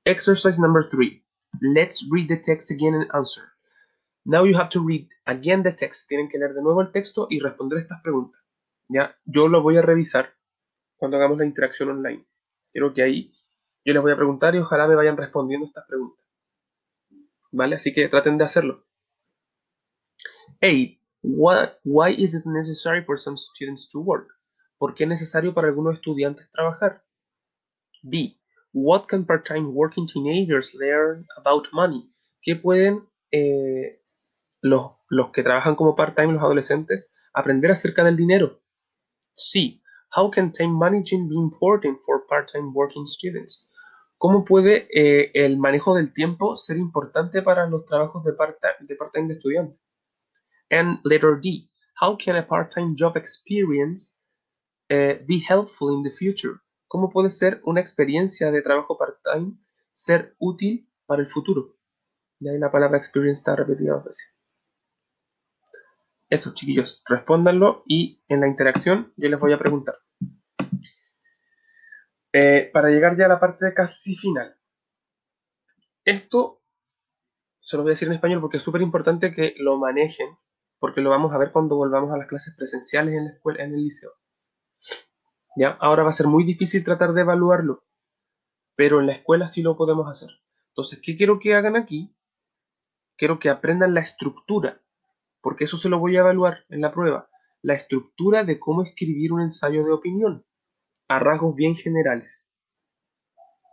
Exercise 0.04 0.58
number 0.58 0.88
three. 0.88 1.22
Let's 1.60 2.06
read 2.10 2.28
the 2.28 2.36
text 2.36 2.70
again 2.70 2.94
and 2.94 3.10
answer. 3.14 3.52
Now 4.24 4.44
you 4.44 4.56
have 4.56 4.70
to 4.70 4.80
read 4.80 5.08
again 5.26 5.62
the 5.62 5.72
text. 5.72 6.08
Tienen 6.08 6.28
que 6.28 6.38
leer 6.38 6.54
de 6.54 6.62
nuevo 6.62 6.80
el 6.80 6.92
texto 6.92 7.26
y 7.30 7.40
responder 7.40 7.78
estas 7.78 8.00
preguntas. 8.02 8.42
Ya, 8.88 9.16
yo 9.24 9.48
lo 9.48 9.62
voy 9.62 9.76
a 9.76 9.82
revisar 9.82 10.34
cuando 10.96 11.16
hagamos 11.16 11.38
la 11.38 11.44
interacción 11.44 11.90
online. 11.90 12.26
Quiero 12.72 12.92
que 12.92 13.02
ahí 13.02 13.32
yo 13.84 13.94
les 13.94 14.02
voy 14.02 14.12
a 14.12 14.16
preguntar 14.16 14.54
y 14.54 14.58
ojalá 14.58 14.86
me 14.86 14.94
vayan 14.94 15.16
respondiendo 15.16 15.66
estas 15.66 15.86
preguntas. 15.86 16.24
¿Vale? 17.52 17.76
Así 17.76 17.92
que 17.92 18.08
traten 18.08 18.38
de 18.38 18.44
hacerlo. 18.44 18.86
8. 20.62 20.98
What, 21.22 21.78
why 21.84 22.14
is 22.16 22.34
it 22.34 22.46
necessary 22.46 23.04
for 23.04 23.18
some 23.18 23.36
students 23.36 23.88
to 23.90 24.00
work? 24.00 24.28
¿Por 24.78 24.94
qué 24.94 25.04
es 25.04 25.08
necesario 25.08 25.52
para 25.52 25.68
algunos 25.68 25.96
estudiantes 25.96 26.50
trabajar? 26.50 27.04
B. 28.02 28.39
What 28.72 29.08
can 29.08 29.24
part-time 29.24 29.74
working 29.74 30.06
teenagers 30.06 30.74
learn 30.74 31.26
about 31.36 31.66
money? 31.72 32.08
¿Qué 32.40 32.54
pueden 32.54 33.08
eh, 33.32 34.00
los, 34.62 34.92
los 35.08 35.30
que 35.32 35.42
trabajan 35.42 35.74
como 35.74 35.96
part-time, 35.96 36.34
los 36.34 36.42
adolescentes, 36.42 37.12
aprender 37.34 37.72
acerca 37.72 38.04
del 38.04 38.16
dinero? 38.16 38.60
C. 39.34 39.82
How 40.14 40.30
can 40.30 40.52
time 40.52 40.78
managing 40.78 41.28
be 41.28 41.34
important 41.34 41.98
for 42.06 42.26
part-time 42.28 42.72
working 42.72 43.06
students? 43.06 43.68
¿Cómo 44.18 44.44
puede 44.44 44.86
eh, 44.94 45.32
el 45.34 45.56
manejo 45.56 45.94
del 45.94 46.12
tiempo 46.12 46.54
ser 46.54 46.76
importante 46.76 47.42
para 47.42 47.66
los 47.66 47.84
trabajos 47.84 48.22
de 48.22 48.34
part-time 48.34 48.86
de, 48.86 48.94
part 48.94 49.14
de 49.14 49.34
estudiante? 49.34 49.78
And 50.70 51.00
letter 51.04 51.40
D. 51.40 51.68
How 52.00 52.16
can 52.16 52.36
a 52.36 52.46
part-time 52.46 52.94
job 52.96 53.16
experience 53.16 54.16
uh, 54.90 55.14
be 55.26 55.40
helpful 55.40 55.92
in 55.92 56.02
the 56.02 56.10
future? 56.10 56.60
¿Cómo 56.90 57.08
puede 57.08 57.30
ser 57.30 57.60
una 57.62 57.80
experiencia 57.80 58.50
de 58.50 58.62
trabajo 58.62 58.98
part-time 58.98 59.56
ser 59.92 60.34
útil 60.40 60.90
para 61.06 61.22
el 61.22 61.28
futuro? 61.28 61.76
Y 62.40 62.48
ahí 62.48 62.58
la 62.58 62.72
palabra 62.72 62.98
experience 62.98 63.38
está 63.38 63.54
repetida 63.54 63.92
dos 63.92 64.06
veces. 64.06 64.36
Eso, 66.28 66.52
chiquillos, 66.52 67.04
respóndanlo 67.08 67.84
y 67.86 68.24
en 68.26 68.40
la 68.40 68.48
interacción 68.48 69.12
yo 69.16 69.28
les 69.28 69.38
voy 69.38 69.52
a 69.52 69.58
preguntar. 69.60 69.94
Eh, 72.32 72.68
para 72.72 72.88
llegar 72.88 73.16
ya 73.16 73.26
a 73.26 73.28
la 73.28 73.38
parte 73.38 73.72
casi 73.72 74.16
final. 74.16 74.58
Esto 76.04 76.64
se 77.60 77.76
lo 77.76 77.84
voy 77.84 77.90
a 77.90 77.94
decir 77.94 78.08
en 78.08 78.14
español 78.14 78.40
porque 78.40 78.56
es 78.56 78.64
súper 78.64 78.82
importante 78.82 79.32
que 79.32 79.54
lo 79.58 79.78
manejen, 79.78 80.36
porque 80.80 81.02
lo 81.02 81.10
vamos 81.10 81.32
a 81.32 81.38
ver 81.38 81.52
cuando 81.52 81.76
volvamos 81.76 82.12
a 82.12 82.18
las 82.18 82.26
clases 82.26 82.56
presenciales 82.56 83.14
en 83.14 83.26
la 83.26 83.30
escuela, 83.30 83.62
en 83.62 83.74
el 83.74 83.84
liceo. 83.84 84.10
¿Ya? 85.56 85.76
Ahora 85.80 86.02
va 86.02 86.10
a 86.10 86.14
ser 86.14 86.26
muy 86.26 86.44
difícil 86.44 86.84
tratar 86.84 87.12
de 87.12 87.22
evaluarlo, 87.22 87.84
pero 88.76 89.00
en 89.00 89.06
la 89.06 89.12
escuela 89.12 89.46
sí 89.46 89.62
lo 89.62 89.76
podemos 89.76 90.08
hacer. 90.08 90.30
Entonces, 90.68 91.00
¿qué 91.02 91.16
quiero 91.16 91.38
que 91.38 91.54
hagan 91.54 91.76
aquí? 91.76 92.14
Quiero 93.16 93.38
que 93.38 93.50
aprendan 93.50 93.94
la 93.94 94.00
estructura, 94.00 94.80
porque 95.40 95.64
eso 95.64 95.76
se 95.76 95.88
lo 95.88 95.98
voy 95.98 96.16
a 96.16 96.20
evaluar 96.20 96.64
en 96.68 96.80
la 96.80 96.92
prueba. 96.92 97.30
la 97.62 97.74
estructura 97.74 98.44
de 98.44 98.58
cómo 98.58 98.82
escribir 98.82 99.32
un 99.32 99.42
ensayo 99.42 99.84
de 99.84 99.92
opinión, 99.92 100.46
a 101.08 101.18
rasgos 101.18 101.56
bien 101.56 101.76
generales. 101.76 102.48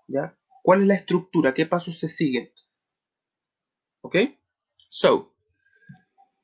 ¿Ya? 0.08 0.38
¿Cuál 0.64 0.82
es 0.82 0.88
la 0.88 0.96
estructura? 0.96 1.54
¿Qué 1.54 1.66
pasos 1.66 2.00
se 2.00 2.10
siguen? 2.10 2.52
¿Ok? 4.02 4.16
So, 4.90 5.34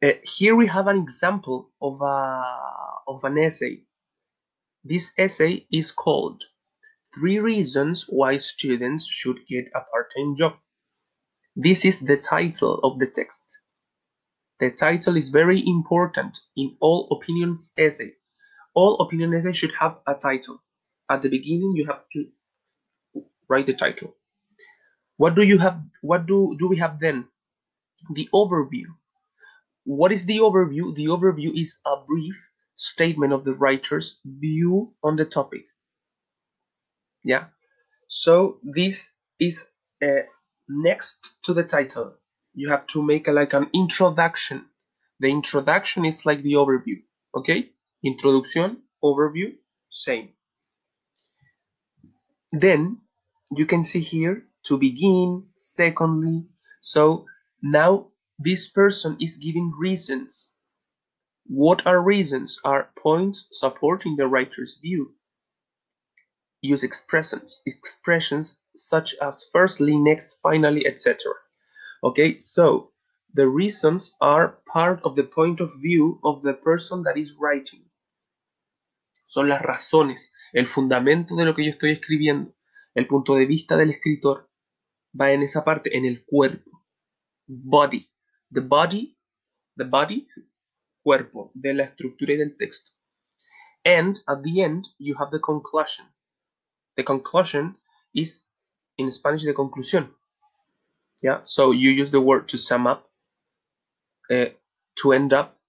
uh, 0.02 0.20
here 0.24 0.54
we 0.54 0.68
have 0.68 0.90
an 0.90 1.02
example 1.02 1.72
of, 1.80 2.02
a, 2.02 3.04
of 3.06 3.24
an 3.24 3.38
essay. 3.38 3.88
This 4.86 5.14
essay 5.18 5.66
is 5.72 5.94
called 5.94 6.44
Three 7.16 7.40
Reasons 7.40 8.06
Why 8.10 8.36
Students 8.36 9.08
Should 9.08 9.48
Get 9.48 9.68
a 9.74 9.80
Part-Time 9.80 10.36
Job. 10.36 10.56
This 11.56 11.86
is 11.86 12.02
the 12.02 12.18
title 12.18 12.80
of 12.84 13.00
the 13.00 13.08
text. 13.08 13.46
The 14.60 14.72
title 14.72 15.16
is 15.16 15.30
very 15.30 15.64
important 15.66 16.38
in 16.58 16.76
all 16.82 17.08
opinions 17.12 17.72
essay. 17.78 18.16
All 18.74 19.00
opinion 19.00 19.34
essays 19.34 19.56
should 19.56 19.74
have 19.80 20.00
a 20.06 20.16
title. 20.16 20.62
At 21.10 21.22
the 21.22 21.30
beginning, 21.30 21.74
you 21.76 21.86
have 21.86 22.04
to 22.12 22.26
write 23.48 23.68
the 23.68 23.76
title. 23.76 24.18
What 25.16 25.36
do 25.36 25.44
you 25.44 25.60
have? 25.60 25.82
What 26.02 26.26
do 26.26 26.58
do 26.60 26.68
we 26.68 26.78
have 26.78 27.00
then? 27.00 27.30
The 28.14 28.28
overview. 28.34 28.88
What 29.86 30.12
is 30.12 30.26
the 30.26 30.40
overview? 30.40 30.94
The 30.94 31.06
overview 31.06 31.58
is 31.58 31.80
a 31.86 32.04
brief 32.06 32.36
statement 32.76 33.34
of 33.34 33.44
the 33.44 33.54
writer's 33.54 34.20
view 34.26 34.94
on 35.04 35.16
the 35.16 35.26
topic. 35.26 35.66
Yeah. 37.24 37.46
So 38.08 38.60
this 38.64 39.10
is 39.40 39.68
uh, 40.04 40.24
next 40.68 41.36
to 41.44 41.54
the 41.54 41.64
title. 41.64 42.16
You 42.54 42.70
have 42.70 42.86
to 42.88 43.02
make 43.02 43.28
a, 43.28 43.32
like 43.32 43.54
an 43.54 43.70
introduction. 43.74 44.66
The 45.20 45.30
introduction 45.30 46.06
is 46.06 46.26
like 46.26 46.44
the 46.44 46.54
overview. 46.54 47.02
Okay. 47.36 47.72
Introduction, 48.04 48.84
overview, 49.04 49.56
same. 49.90 50.30
Then 52.52 53.00
you 53.56 53.66
can 53.66 53.84
see 53.84 54.02
here 54.02 54.46
to 54.66 54.78
begin, 54.78 55.48
secondly. 55.58 56.46
So 56.82 57.26
now 57.62 58.08
this 58.38 58.68
person 58.68 59.18
is 59.20 59.38
giving 59.38 59.72
reasons. 59.80 60.54
What 61.48 61.86
are 61.86 62.02
reasons? 62.02 62.60
Are 62.64 62.92
points 62.98 63.48
supporting 63.52 64.16
the 64.16 64.28
writer's 64.28 64.80
view. 64.82 65.16
Use 66.62 66.84
expressions, 66.84 67.62
expressions 67.66 68.62
such 68.78 69.16
as 69.22 69.50
firstly, 69.52 69.98
next, 69.98 70.40
finally, 70.42 70.88
etc. 70.88 71.34
Okay, 72.02 72.40
so 72.40 72.92
the 73.34 73.48
reasons 73.48 74.16
are 74.22 74.60
part 74.72 75.02
of 75.04 75.16
the 75.16 75.24
point 75.26 75.60
of 75.60 75.82
view 75.82 76.20
of 76.24 76.44
the 76.44 76.54
person 76.54 77.04
that 77.04 77.18
is 77.18 77.34
writing. 77.38 77.90
Son 79.26 79.50
las 79.50 79.62
razones, 79.62 80.32
el 80.54 80.68
fundamento 80.68 81.36
de 81.36 81.46
lo 81.46 81.54
que 81.54 81.66
yo 81.66 81.72
estoy 81.72 81.92
escribiendo, 81.92 82.54
el 82.96 83.08
punto 83.08 83.36
de 83.36 83.46
vista 83.46 83.76
del 83.76 83.90
escritor 83.90 84.50
va 85.20 85.32
en 85.32 85.44
esa 85.44 85.64
parte, 85.64 85.98
en 85.98 86.06
el 86.06 86.24
cuerpo. 86.24 86.72
Body. 87.48 88.10
The 88.52 88.62
body, 88.62 89.18
the 89.76 89.86
body, 89.86 90.28
cuerpo, 91.04 91.52
de 91.54 91.74
la 91.74 91.84
estructura 91.84 92.34
y 92.34 92.38
del 92.38 92.58
texto. 92.58 92.92
And 93.86 94.20
at 94.28 94.42
the 94.44 94.62
end, 94.64 94.88
you 94.98 95.16
have 95.20 95.30
the 95.32 95.40
conclusion. 95.40 96.06
The 96.96 97.04
conclusion 97.04 97.78
is, 98.14 98.50
in 98.98 99.12
Spanish, 99.12 99.44
the 99.44 99.54
conclusión. 99.54 100.16
Yeah, 101.22 101.42
so 101.44 101.72
you 101.72 101.90
use 101.90 102.12
the 102.12 102.22
word 102.22 102.48
to 102.50 102.58
sum 102.58 102.88
up, 102.88 103.10
uh, 104.30 104.52
to 104.96 105.14
end 105.14 105.34
up. 105.34 105.60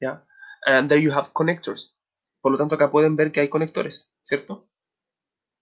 Yeah, 0.00 0.18
and 0.66 0.88
there 0.88 0.98
you 0.98 1.10
have 1.10 1.32
connectors. 1.34 1.96
Por 2.42 2.52
lo 2.52 2.58
tanto, 2.58 2.74
acá 2.74 2.90
pueden 2.90 3.16
ver 3.16 3.32
que 3.32 3.40
hay 3.40 3.48
conectores, 3.48 4.12
¿cierto? 4.22 4.68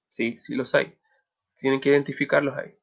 Sí, 0.08 0.38
sí 0.38 0.54
los 0.54 0.74
hay. 0.74 0.98
Tienen 1.56 1.80
que 1.80 1.90
identificarlos 1.90 2.56
ahí. 2.56 2.74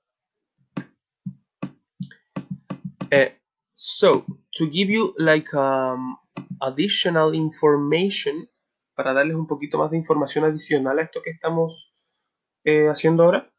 Uh, 3.12 3.38
so, 3.82 4.26
to 4.56 4.68
give 4.68 4.89
you 4.89 5.15
like 5.18 5.54
um, 5.54 6.18
additional 6.62 7.34
information, 7.34 8.46
para 8.94 9.13
darles 9.13 9.38
un 9.38 9.48
poquito 9.48 9.78
más 9.78 9.89
de 9.89 9.98
información 9.98 10.44
adicional 10.44 11.00
a 11.00 11.04
esto 11.04 11.22
que 11.22 11.32
estamos 11.32 11.96
eh, 12.65 12.89
haciendo 12.89 13.24
ahora, 13.24 13.50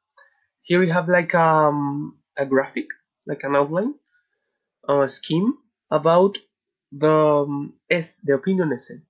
here 0.63 0.79
we 0.79 0.91
have 0.91 1.09
like 1.09 1.35
um, 1.35 2.21
a 2.37 2.45
graphic, 2.45 2.89
like 3.25 3.43
an 3.47 3.57
outline, 3.57 3.95
a 4.87 5.09
scheme 5.09 5.55
about 5.91 6.37
the 6.93 7.09
um, 7.09 7.73
S, 7.89 8.21
the 8.23 8.35
opinion 8.35 8.75
essay. 8.75 9.01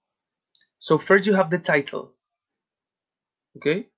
So 0.78 0.96
first 0.96 1.26
you 1.26 1.34
have 1.34 1.50
the 1.50 1.58
title, 1.58 2.14
okay? 3.56 3.88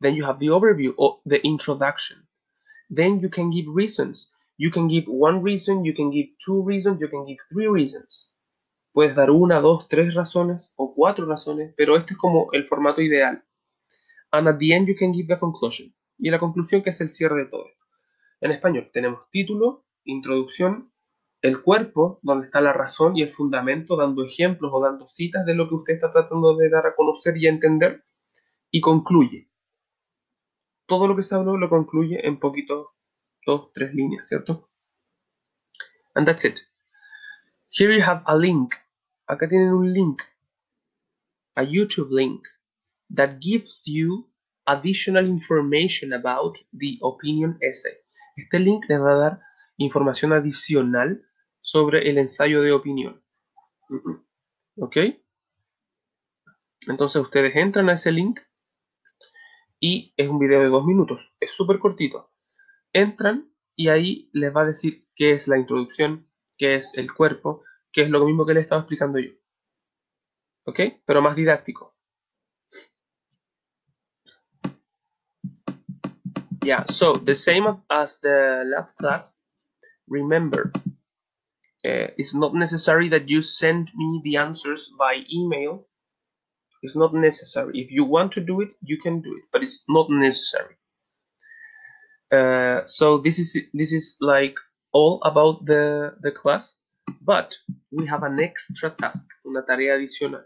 Then 0.00 0.14
you 0.14 0.24
have 0.24 0.38
the 0.38 0.46
overview 0.46 0.94
or 0.96 1.18
the 1.26 1.44
introduction. 1.44 2.26
Then 2.88 3.18
you 3.18 3.28
can 3.28 3.50
give 3.50 3.66
reasons. 3.68 4.30
You 4.56 4.70
can 4.70 4.88
give 4.88 5.06
one 5.08 5.42
reason, 5.42 5.84
you 5.84 5.94
can 5.94 6.10
give 6.10 6.28
two 6.44 6.64
reasons, 6.64 7.00
you 7.00 7.08
can 7.08 7.26
give 7.26 7.38
three 7.50 7.66
reasons. 7.66 8.32
Puedes 8.92 9.16
dar 9.16 9.30
una, 9.30 9.60
dos, 9.60 9.88
tres 9.88 10.14
razones 10.14 10.74
o 10.76 10.94
cuatro 10.94 11.26
razones, 11.26 11.74
pero 11.76 11.96
este 11.96 12.12
es 12.12 12.18
como 12.18 12.48
el 12.52 12.68
formato 12.68 13.02
ideal. 13.02 13.44
And 14.30 14.48
at 14.48 14.58
the 14.58 14.72
end 14.72 14.88
you 14.88 14.94
can 14.96 15.12
give 15.12 15.26
the 15.26 15.38
conclusion. 15.38 15.94
Y 16.18 16.30
la 16.30 16.38
conclusión 16.38 16.82
que 16.82 16.90
es 16.90 17.00
el 17.00 17.08
cierre 17.08 17.44
de 17.44 17.46
todo 17.46 17.66
esto. 17.66 17.84
En 18.40 18.52
español 18.52 18.90
tenemos 18.92 19.28
título, 19.30 19.84
introducción, 20.04 20.92
el 21.42 21.60
cuerpo, 21.60 22.20
donde 22.22 22.46
está 22.46 22.60
la 22.60 22.72
razón 22.72 23.16
y 23.16 23.22
el 23.22 23.30
fundamento, 23.30 23.96
dando 23.96 24.24
ejemplos 24.24 24.70
o 24.72 24.80
dando 24.80 25.06
citas 25.06 25.44
de 25.44 25.54
lo 25.54 25.68
que 25.68 25.74
usted 25.74 25.94
está 25.94 26.12
tratando 26.12 26.56
de 26.56 26.70
dar 26.70 26.86
a 26.86 26.94
conocer 26.94 27.36
y 27.36 27.46
a 27.46 27.50
entender, 27.50 28.04
y 28.70 28.80
concluye. 28.80 29.50
Todo 30.86 31.08
lo 31.08 31.16
que 31.16 31.22
se 31.22 31.34
habló 31.34 31.56
lo 31.56 31.68
concluye 31.68 32.26
en 32.26 32.38
poquitos, 32.38 32.86
dos, 33.46 33.72
tres 33.72 33.94
líneas, 33.94 34.28
¿cierto? 34.28 34.68
And 36.14 36.26
that's 36.26 36.44
it. 36.44 36.60
Here 37.70 37.92
you 37.92 38.02
have 38.02 38.22
a 38.26 38.36
link. 38.36 38.74
Acá 39.26 39.48
tienen 39.48 39.72
un 39.72 39.92
link, 39.92 40.22
a 41.56 41.62
YouTube 41.62 42.10
link, 42.10 42.46
that 43.14 43.38
gives 43.40 43.84
you 43.86 44.28
additional 44.66 45.26
information 45.26 46.12
about 46.12 46.58
the 46.72 46.98
opinion 47.02 47.58
essay. 47.60 47.94
Este 48.36 48.58
link 48.58 48.84
les 48.88 49.00
va 49.00 49.12
a 49.12 49.18
dar 49.18 49.40
información 49.78 50.32
adicional 50.32 51.24
sobre 51.60 52.10
el 52.10 52.18
ensayo 52.18 52.62
de 52.62 52.72
opinión. 52.72 53.22
¿Ok? 54.76 54.96
Entonces 56.86 57.22
ustedes 57.22 57.56
entran 57.56 57.88
a 57.88 57.94
ese 57.94 58.12
link 58.12 58.40
y 59.80 60.12
es 60.16 60.28
un 60.28 60.38
video 60.38 60.60
de 60.60 60.68
dos 60.68 60.84
minutos. 60.84 61.34
Es 61.40 61.52
súper 61.52 61.78
cortito. 61.78 62.30
Entran 62.94 63.52
y 63.76 63.88
ahí 63.88 64.30
les 64.32 64.54
va 64.54 64.62
a 64.62 64.66
decir 64.66 65.06
qué 65.16 65.32
es 65.32 65.48
la 65.48 65.58
introducción, 65.58 66.28
qué 66.56 66.76
es 66.76 66.96
el 66.96 67.12
cuerpo, 67.12 67.64
qué 67.92 68.02
es 68.02 68.10
lo 68.10 68.24
mismo 68.24 68.46
que 68.46 68.54
les 68.54 68.62
estaba 68.64 68.82
explicando 68.82 69.18
yo. 69.18 69.32
¿Ok? 70.64 70.80
Pero 71.04 71.20
más 71.20 71.34
didáctico. 71.34 71.94
Yeah, 76.62 76.84
so 76.86 77.12
the 77.12 77.34
same 77.34 77.82
as 77.90 78.20
the 78.20 78.62
last 78.64 78.96
class. 78.96 79.38
Remember, 80.08 80.72
uh, 81.84 82.08
it's 82.16 82.34
not 82.34 82.54
necessary 82.54 83.10
that 83.10 83.28
you 83.28 83.42
send 83.42 83.90
me 83.94 84.22
the 84.24 84.38
answers 84.38 84.90
by 84.98 85.24
email. 85.30 85.86
It's 86.82 86.96
not 86.96 87.12
necessary. 87.12 87.80
If 87.80 87.90
you 87.90 88.04
want 88.04 88.32
to 88.32 88.40
do 88.40 88.62
it, 88.62 88.70
you 88.82 88.98
can 89.02 89.20
do 89.20 89.34
it, 89.36 89.44
but 89.52 89.62
it's 89.62 89.84
not 89.88 90.08
necessary. 90.08 90.76
Uh, 92.34 92.84
so 92.86 93.18
this 93.18 93.38
is 93.38 93.56
this 93.72 93.92
is 93.92 94.16
like 94.20 94.56
all 94.92 95.20
about 95.22 95.64
the 95.64 96.14
the 96.20 96.32
class, 96.32 96.80
but 97.20 97.54
we 97.92 98.06
have 98.06 98.24
an 98.24 98.40
extra 98.40 98.90
task, 98.90 99.28
una 99.46 99.62
tarea 99.62 99.94
adicional. 99.94 100.42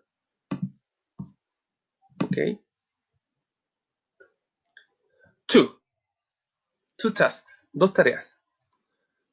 Okay. 2.24 2.59
Two. 5.46 5.70
Two 7.01 7.11
tasks, 7.12 7.68
dos 7.72 7.92
tareas. 7.92 8.38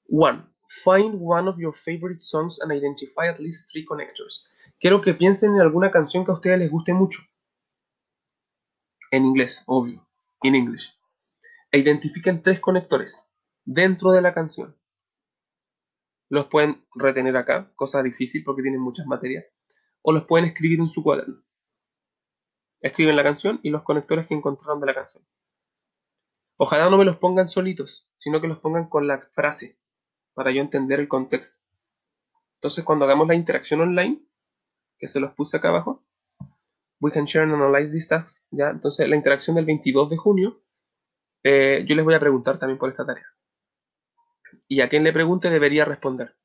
One, 0.07 0.43
find 0.83 1.19
one 1.19 1.49
of 1.49 1.59
your 1.59 1.73
favorite 1.73 2.21
songs 2.21 2.59
and 2.59 2.71
identify 2.71 3.27
at 3.27 3.39
least 3.39 3.69
three 3.71 3.85
connectors. 3.85 4.45
Quiero 4.79 5.01
que 5.01 5.13
piensen 5.13 5.55
en 5.55 5.61
alguna 5.61 5.91
canción 5.91 6.23
que 6.23 6.31
a 6.31 6.35
ustedes 6.35 6.59
les 6.59 6.71
guste 6.71 6.93
mucho. 6.93 7.21
En 9.11 9.25
inglés, 9.25 9.63
obvio. 9.65 10.07
In 10.43 10.55
English. 10.55 10.93
E 11.75 11.77
identifiquen 11.77 12.41
tres 12.41 12.61
conectores 12.61 13.35
dentro 13.65 14.11
de 14.11 14.21
la 14.21 14.33
canción. 14.33 14.77
Los 16.29 16.45
pueden 16.45 16.85
retener 16.95 17.35
acá, 17.35 17.69
cosa 17.75 18.01
difícil 18.01 18.45
porque 18.45 18.61
tienen 18.61 18.79
muchas 18.79 19.07
materias. 19.07 19.43
O 20.01 20.13
los 20.13 20.23
pueden 20.23 20.45
escribir 20.45 20.79
en 20.79 20.87
su 20.87 21.03
cuaderno. 21.03 21.43
Escriben 22.79 23.17
la 23.17 23.23
canción 23.23 23.59
y 23.61 23.71
los 23.71 23.83
conectores 23.83 24.25
que 24.25 24.35
encontraron 24.35 24.79
de 24.79 24.85
la 24.85 24.93
canción. 24.93 25.25
Ojalá 26.55 26.89
no 26.89 26.97
me 26.97 27.03
los 27.03 27.17
pongan 27.17 27.49
solitos, 27.49 28.07
sino 28.19 28.39
que 28.39 28.47
los 28.47 28.59
pongan 28.59 28.87
con 28.87 29.05
la 29.05 29.19
frase, 29.19 29.77
para 30.33 30.51
yo 30.53 30.61
entender 30.61 31.01
el 31.01 31.09
contexto. 31.09 31.61
Entonces, 32.53 32.85
cuando 32.85 33.03
hagamos 33.03 33.27
la 33.27 33.35
interacción 33.35 33.81
online, 33.81 34.25
que 34.97 35.09
se 35.09 35.19
los 35.19 35.33
puse 35.33 35.57
acá 35.57 35.67
abajo. 35.67 36.05
We 37.01 37.11
can 37.11 37.25
share 37.25 37.43
and 37.43 37.53
analyze 37.53 37.91
these 37.91 38.07
tasks. 38.07 38.47
¿ya? 38.51 38.69
Entonces, 38.69 39.09
la 39.09 39.17
interacción 39.17 39.57
del 39.57 39.65
22 39.65 40.09
de 40.09 40.15
junio, 40.15 40.61
eh, 41.47 41.85
yo 41.85 41.95
les 41.95 42.03
voy 42.03 42.15
a 42.15 42.19
preguntar 42.19 42.57
también 42.57 42.79
por 42.79 42.89
esta 42.89 43.05
tarea. 43.05 43.27
Y 44.67 44.81
a 44.81 44.89
quien 44.89 45.03
le 45.03 45.13
pregunte 45.13 45.51
debería 45.51 45.85
responder. 45.85 46.35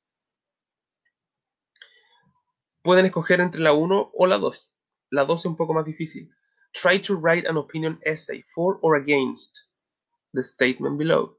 Pueden 2.82 3.06
escoger 3.06 3.40
entre 3.40 3.62
la 3.62 3.72
1 3.72 4.10
o 4.12 4.26
la 4.26 4.36
2. 4.36 4.74
La 5.08 5.24
2 5.24 5.40
es 5.40 5.46
un 5.46 5.56
poco 5.56 5.72
más 5.72 5.86
difícil. 5.86 6.30
Try 6.72 7.00
to 7.00 7.16
write 7.16 7.48
an 7.48 7.56
opinion 7.56 7.98
essay 8.04 8.44
for 8.54 8.78
or 8.82 8.94
against 9.00 9.70
the 10.34 10.42
statement 10.42 10.98
below. 10.98 11.38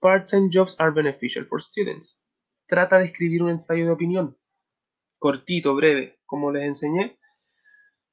Part-time 0.00 0.50
jobs 0.52 0.76
are 0.78 0.92
beneficial 0.92 1.44
for 1.44 1.60
students. 1.60 2.22
Trata 2.68 3.00
de 3.00 3.06
escribir 3.06 3.42
un 3.42 3.50
ensayo 3.50 3.84
de 3.84 3.90
opinión. 3.90 4.38
Cortito, 5.18 5.74
breve, 5.74 6.20
como 6.24 6.52
les 6.52 6.62
enseñé. 6.62 7.18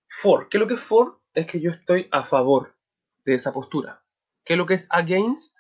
For. 0.08 0.50
¿Qué 0.50 0.58
es 0.58 0.60
lo 0.60 0.68
que 0.68 0.74
es 0.74 0.84
for? 0.84 1.22
Es 1.36 1.46
que 1.46 1.62
yo 1.62 1.70
estoy 1.70 2.08
a 2.12 2.26
favor 2.26 2.76
de 3.24 3.36
esa 3.36 3.54
postura. 3.54 4.04
¿Qué 4.50 4.56
es 4.56 4.58
lo 4.58 4.66
que 4.66 4.74
es 4.74 4.88
against? 4.90 5.56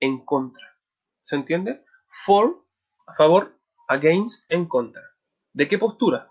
En 0.00 0.22
contra. 0.22 0.78
¿Se 1.22 1.34
entiende? 1.34 1.82
For, 2.26 2.62
a 3.06 3.14
favor, 3.14 3.58
against, 3.88 4.44
en 4.50 4.66
contra. 4.66 5.00
¿De 5.54 5.66
qué 5.66 5.78
postura? 5.78 6.30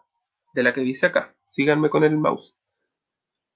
De 0.54 0.62
la 0.62 0.76
que 0.76 0.82
dice 0.82 1.08
acá. 1.08 1.36
Síganme 1.48 1.90
con 1.90 2.04
el 2.04 2.16
mouse. 2.16 2.62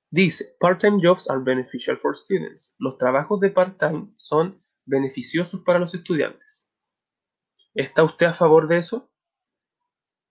Dice, 0.09 0.55
part-time 0.59 0.99
jobs 0.99 1.29
are 1.29 1.39
beneficial 1.39 1.99
for 1.99 2.17
students. 2.17 2.75
Los 2.79 2.97
trabajos 2.97 3.39
de 3.41 3.51
part-time 3.51 4.11
son 4.15 4.65
beneficiosos 4.85 5.61
para 5.61 5.77
los 5.77 5.93
estudiantes. 5.93 6.73
¿Está 7.75 8.03
usted 8.03 8.25
a 8.25 8.33
favor 8.33 8.67
de 8.67 8.79
eso? 8.79 9.13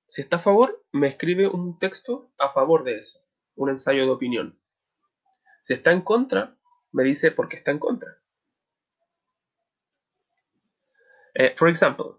Si 0.08 0.22
está 0.22 0.38
a 0.38 0.40
favor, 0.40 0.84
me 0.90 1.06
escribe 1.06 1.46
un 1.46 1.78
texto 1.78 2.32
a 2.38 2.52
favor 2.52 2.82
de 2.82 2.98
eso, 2.98 3.20
un 3.54 3.70
ensayo 3.70 4.04
de 4.04 4.10
opinión. 4.10 4.60
Si 5.62 5.74
está 5.74 5.92
en 5.92 6.00
contra, 6.00 6.58
me 6.92 7.05
dice 7.05 7.31
por 7.31 7.49
qué 7.49 7.57
está 7.57 7.70
en 7.70 7.79
contra. 7.79 8.18
Eh, 11.35 11.55
for 11.57 11.68
example, 11.68 12.12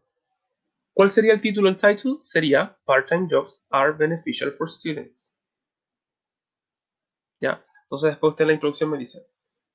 ¿cuál 0.93 1.09
sería 1.09 1.33
el 1.33 1.41
título, 1.41 1.69
el 1.69 1.77
title? 1.77 2.17
Sería 2.21 2.77
Part-time 2.85 3.27
jobs 3.29 3.65
are 3.71 3.91
beneficial 3.91 4.51
for 4.51 4.69
students. 4.69 5.39
¿Ya? 7.39 7.63
Entonces 7.83 8.11
después 8.11 8.31
usted 8.31 8.43
en 8.43 8.47
la 8.49 8.53
introducción 8.53 8.91
me 8.91 8.97
dice, 8.97 9.25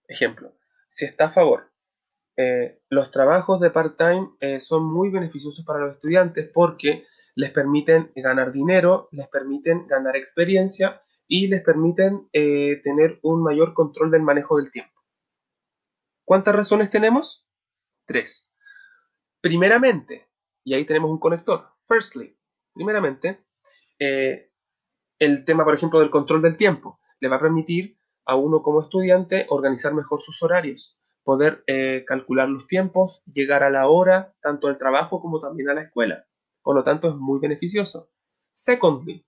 ejemplo, 0.07 0.55
si 0.88 1.07
está 1.07 1.26
a 1.26 1.33
favor, 1.33 1.72
eh, 2.37 2.81
los 2.88 3.11
trabajos 3.11 3.61
de 3.61 3.70
part-time 3.70 4.31
eh, 4.40 4.61
son 4.61 4.85
muy 4.85 5.11
beneficiosos 5.11 5.64
para 5.64 5.81
los 5.81 5.94
estudiantes 5.94 6.48
porque 6.52 7.07
les 7.35 7.50
permiten 7.50 8.12
ganar 8.14 8.52
dinero, 8.52 9.09
les 9.12 9.28
permiten 9.28 9.87
ganar 9.87 10.16
experiencia 10.16 11.02
y 11.26 11.48
les 11.48 11.62
permiten 11.62 12.28
eh, 12.32 12.80
tener 12.82 13.18
un 13.22 13.42
mayor 13.42 13.74
control 13.74 14.11
del 14.11 14.22
manejo 14.22 14.58
del 14.58 14.70
tiempo. 14.70 14.92
¿Cuántas 16.24 16.54
razones 16.54 16.90
tenemos? 16.90 17.48
Tres. 18.06 18.54
Primeramente, 19.40 20.28
y 20.64 20.74
ahí 20.74 20.85
tenemos 20.85 21.11
un 21.11 21.18
conector. 21.18 21.68
Firstly, 21.88 22.37
primeramente, 22.74 23.44
el 23.98 25.44
tema, 25.44 25.64
por 25.64 25.74
ejemplo, 25.74 26.00
del 26.00 26.11
control 26.11 26.42
del 26.42 26.56
tiempo 26.56 27.00
le 27.20 27.28
va 27.28 27.37
a 27.37 27.40
permitir 27.40 27.98
a 28.24 28.37
uno 28.37 28.62
como 28.62 28.80
estudiante 28.80 29.46
organizar 29.48 29.94
mejor 29.94 30.20
sus 30.20 30.42
horarios, 30.42 31.00
poder 31.22 31.62
eh, 31.66 32.04
calcular 32.06 32.48
los 32.48 32.66
tiempos, 32.66 33.22
llegar 33.26 33.62
a 33.62 33.70
la 33.70 33.88
hora, 33.88 34.35
tanto 34.40 34.68
al 34.68 34.78
trabajo 34.78 35.20
como 35.20 35.38
también 35.38 35.70
a 35.70 35.74
la 35.74 35.82
escuela. 35.82 36.26
Por 36.62 36.74
lo 36.74 36.85
tanto, 36.85 37.08
es 37.08 37.14
muy 37.14 37.40
beneficioso. 37.40 38.11
Secondly, 38.52 39.26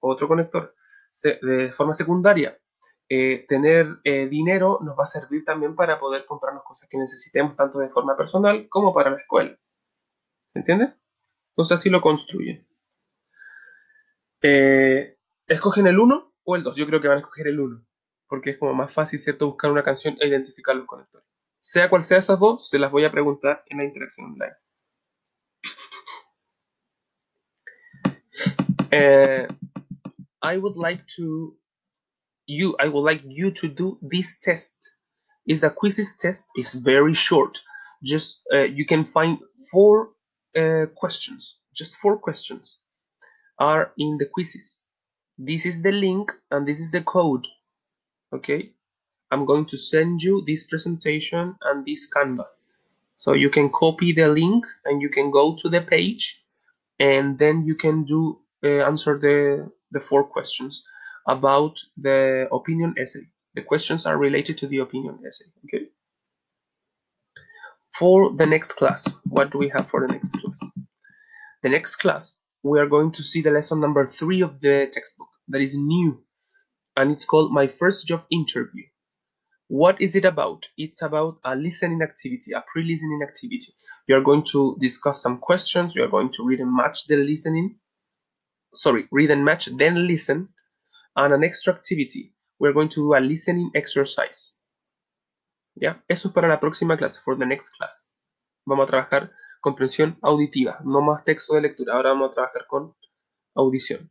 otro 0.00 0.28
conector, 0.28 0.74
de 1.22 1.72
forma 1.72 1.94
secundaria, 1.94 2.58
eh, 3.08 3.44
tener 3.46 3.98
eh, 4.02 4.26
dinero 4.26 4.80
nos 4.82 4.98
va 4.98 5.04
a 5.04 5.06
servir 5.06 5.44
también 5.44 5.76
para 5.76 6.00
poder 6.00 6.26
comprarnos 6.26 6.64
cosas 6.64 6.88
que 6.88 6.98
necesitemos, 6.98 7.56
tanto 7.56 7.78
de 7.78 7.88
forma 7.88 8.16
personal 8.16 8.68
como 8.68 8.92
para 8.92 9.10
la 9.10 9.18
escuela. 9.18 9.56
¿Se 10.48 10.58
entiende? 10.58 10.92
Entonces 11.50 11.76
así 11.76 11.90
lo 11.90 12.00
construyen. 12.00 12.66
escogen 15.46 15.86
el 15.86 15.98
1 15.98 16.32
o 16.44 16.56
el 16.56 16.62
2. 16.62 16.76
Yo 16.76 16.86
creo 16.86 17.00
que 17.00 17.08
van 17.08 17.18
a 17.18 17.20
escoger 17.20 17.48
el 17.48 17.60
1, 17.60 17.84
porque 18.28 18.50
es 18.50 18.58
como 18.58 18.74
más 18.74 18.92
fácil, 18.92 19.18
¿cierto?, 19.18 19.46
buscar 19.46 19.70
una 19.70 19.84
canción 19.84 20.16
e 20.20 20.28
identificar 20.28 20.74
los 20.74 20.86
conectores. 20.86 21.26
Sea 21.60 21.90
cual 21.90 22.02
sea 22.04 22.18
esas 22.18 22.38
dos, 22.38 22.68
se 22.68 22.78
las 22.78 22.90
voy 22.92 23.04
a 23.04 23.10
preguntar 23.10 23.64
en 23.66 23.78
la 23.78 23.84
interacción 23.84 24.32
online. 24.32 24.54
I 30.52 30.56
would 30.62 30.76
like 30.76 31.02
to 31.16 31.26
you 32.46 32.76
I 32.84 32.88
would 32.88 33.06
like 33.10 33.22
you 33.40 33.50
to 33.60 33.68
do 33.68 33.98
this 34.02 34.38
test. 34.48 34.76
Is 35.54 35.62
a 35.64 35.70
quizzes 35.70 36.16
test. 36.24 36.48
It's 36.56 36.74
very 36.74 37.14
short. 37.14 37.54
Just 38.12 38.42
uh, 38.54 38.68
you 38.78 38.84
can 38.92 39.04
find 39.16 39.38
four 39.70 39.92
uh, 40.56 40.86
questions. 41.02 41.58
Just 41.74 41.96
four 42.02 42.16
questions 42.18 42.78
are 43.58 43.92
in 43.98 44.18
the 44.18 44.26
quizzes. 44.26 44.80
this 45.38 45.66
is 45.66 45.82
the 45.82 45.92
link 45.92 46.32
and 46.50 46.66
this 46.66 46.80
is 46.80 46.90
the 46.90 47.02
code 47.02 47.46
okay 48.32 48.72
I'm 49.30 49.44
going 49.44 49.66
to 49.66 49.78
send 49.78 50.22
you 50.22 50.42
this 50.46 50.64
presentation 50.64 51.56
and 51.62 51.84
this 51.84 52.08
Canva 52.10 52.46
so 53.16 53.34
you 53.34 53.50
can 53.50 53.70
copy 53.70 54.12
the 54.12 54.28
link 54.28 54.64
and 54.84 55.02
you 55.02 55.10
can 55.10 55.30
go 55.30 55.54
to 55.56 55.68
the 55.68 55.82
page 55.82 56.42
and 56.98 57.38
then 57.38 57.62
you 57.62 57.74
can 57.74 58.04
do 58.04 58.40
Uh, 58.64 58.82
answer 58.90 59.18
the 59.18 59.70
the 59.90 60.00
four 60.00 60.24
questions 60.24 60.84
about 61.28 61.74
the 61.96 62.48
opinion 62.52 62.94
essay 62.98 63.24
the 63.54 63.62
questions 63.62 64.06
are 64.06 64.16
related 64.18 64.56
to 64.58 64.66
the 64.66 64.78
opinion 64.78 65.18
essay 65.26 65.44
okay 65.64 65.86
for 67.98 68.34
the 68.36 68.46
next 68.46 68.72
class 68.72 69.06
what 69.24 69.50
do 69.50 69.58
we 69.58 69.68
have 69.68 69.88
for 69.88 70.06
the 70.06 70.12
next 70.12 70.32
class 70.32 70.60
the 71.62 71.68
next 71.68 71.96
class 71.96 72.42
we 72.62 72.80
are 72.80 72.88
going 72.88 73.12
to 73.12 73.22
see 73.22 73.42
the 73.42 73.50
lesson 73.50 73.80
number 73.80 74.06
three 74.06 74.40
of 74.42 74.60
the 74.60 74.88
textbook 74.92 75.28
that 75.48 75.60
is 75.60 75.76
new 75.76 76.24
and 76.96 77.12
it's 77.12 77.24
called 77.24 77.52
My 77.52 77.66
First 77.66 78.06
Job 78.06 78.24
Interview. 78.30 78.84
What 79.68 80.00
is 80.00 80.16
it 80.16 80.24
about? 80.24 80.66
It's 80.78 81.02
about 81.02 81.38
a 81.44 81.54
listening 81.54 82.02
activity, 82.02 82.52
a 82.52 82.64
pre-listening 82.72 83.20
activity. 83.22 83.72
You 84.08 84.16
are 84.16 84.22
going 84.22 84.44
to 84.52 84.76
discuss 84.80 85.20
some 85.22 85.38
questions, 85.38 85.94
you 85.94 86.04
are 86.04 86.08
going 86.08 86.32
to 86.32 86.46
read 86.46 86.60
and 86.60 86.74
match 86.74 87.06
the 87.06 87.16
listening, 87.16 87.76
sorry, 88.76 89.08
read 89.10 89.30
and 89.30 89.44
match, 89.44 89.66
then 89.76 90.06
listen, 90.06 90.48
and 91.16 91.34
an 91.34 91.42
extra 91.42 91.72
activity. 91.72 92.32
We're 92.58 92.72
going 92.72 92.88
to 92.90 93.00
do 93.00 93.14
a 93.14 93.20
listening 93.20 93.70
exercise. 93.74 94.58
¿Ya? 95.74 96.02
Eso 96.08 96.28
es 96.28 96.34
para 96.34 96.48
la 96.48 96.60
próxima 96.60 96.96
clase, 96.96 97.20
for 97.22 97.36
the 97.36 97.46
next 97.46 97.70
class. 97.76 98.10
Vamos 98.66 98.88
a 98.88 98.90
trabajar 98.90 99.32
comprensión 99.60 100.16
auditiva, 100.22 100.80
no 100.84 101.00
más 101.00 101.24
texto 101.24 101.54
de 101.54 101.62
lectura. 101.62 101.94
Ahora 101.94 102.10
vamos 102.10 102.30
a 102.30 102.34
trabajar 102.34 102.66
con 102.66 102.94
audición. 103.54 104.10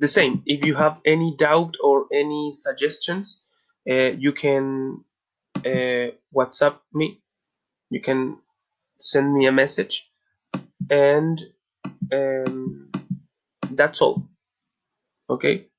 The 0.00 0.06
same, 0.06 0.42
if 0.46 0.64
you 0.64 0.76
have 0.76 1.00
any 1.04 1.34
doubt 1.36 1.76
or 1.82 2.06
any 2.12 2.52
suggestions, 2.52 3.42
uh, 3.88 4.12
you 4.16 4.32
can 4.32 5.04
uh, 5.56 6.12
WhatsApp 6.32 6.78
me. 6.92 7.20
You 7.90 8.00
can 8.00 8.38
send 9.00 9.32
me 9.34 9.46
a 9.48 9.52
message, 9.52 10.12
and 10.88 11.40
um, 12.12 12.90
that's 13.70 14.00
all. 14.02 14.28
Okay. 15.28 15.70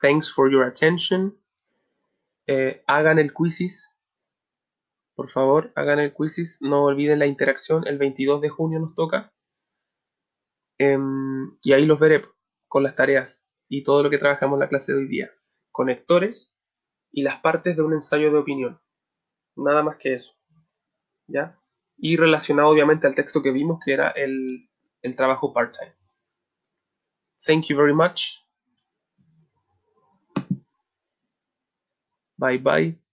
Thanks 0.00 0.28
for 0.28 0.50
your 0.50 0.66
attention. 0.66 1.36
Eh, 2.46 2.82
hagan 2.86 3.18
el 3.18 3.32
quizzes 3.32 3.96
Por 5.16 5.30
favor, 5.30 5.72
hagan 5.74 5.98
el 5.98 6.12
quizzes. 6.12 6.58
No 6.60 6.84
olviden 6.84 7.18
la 7.18 7.26
interacción. 7.26 7.86
El 7.86 7.98
22 7.98 8.40
de 8.42 8.50
junio 8.50 8.78
nos 8.78 8.94
toca. 8.94 9.32
Em, 10.78 11.56
y 11.62 11.72
ahí 11.72 11.86
los 11.86 11.98
veré 11.98 12.22
con 12.68 12.82
las 12.82 12.94
tareas 12.94 13.50
y 13.68 13.82
todo 13.82 14.02
lo 14.02 14.10
que 14.10 14.18
trabajamos 14.18 14.56
en 14.56 14.60
la 14.60 14.68
clase 14.68 14.92
de 14.92 14.98
hoy 14.98 15.08
día. 15.08 15.30
Conectores 15.72 16.58
y 17.10 17.22
las 17.22 17.40
partes 17.40 17.76
de 17.76 17.82
un 17.82 17.94
ensayo 17.94 18.30
de 18.30 18.38
opinión. 18.38 18.78
Nada 19.56 19.82
más 19.82 19.96
que 19.96 20.14
eso. 20.14 20.34
¿Ya? 21.26 21.58
Y 21.96 22.18
relacionado 22.18 22.68
obviamente 22.68 23.06
al 23.06 23.14
texto 23.14 23.42
que 23.42 23.52
vimos, 23.52 23.80
que 23.82 23.94
era 23.94 24.10
el, 24.10 24.68
el 25.06 25.16
trabajo 25.16 25.52
part-time. 25.52 25.92
Thank 27.46 27.68
you 27.70 27.76
very 27.76 27.94
much. 27.94 28.42
Bye 32.38 32.58
bye. 32.58 33.05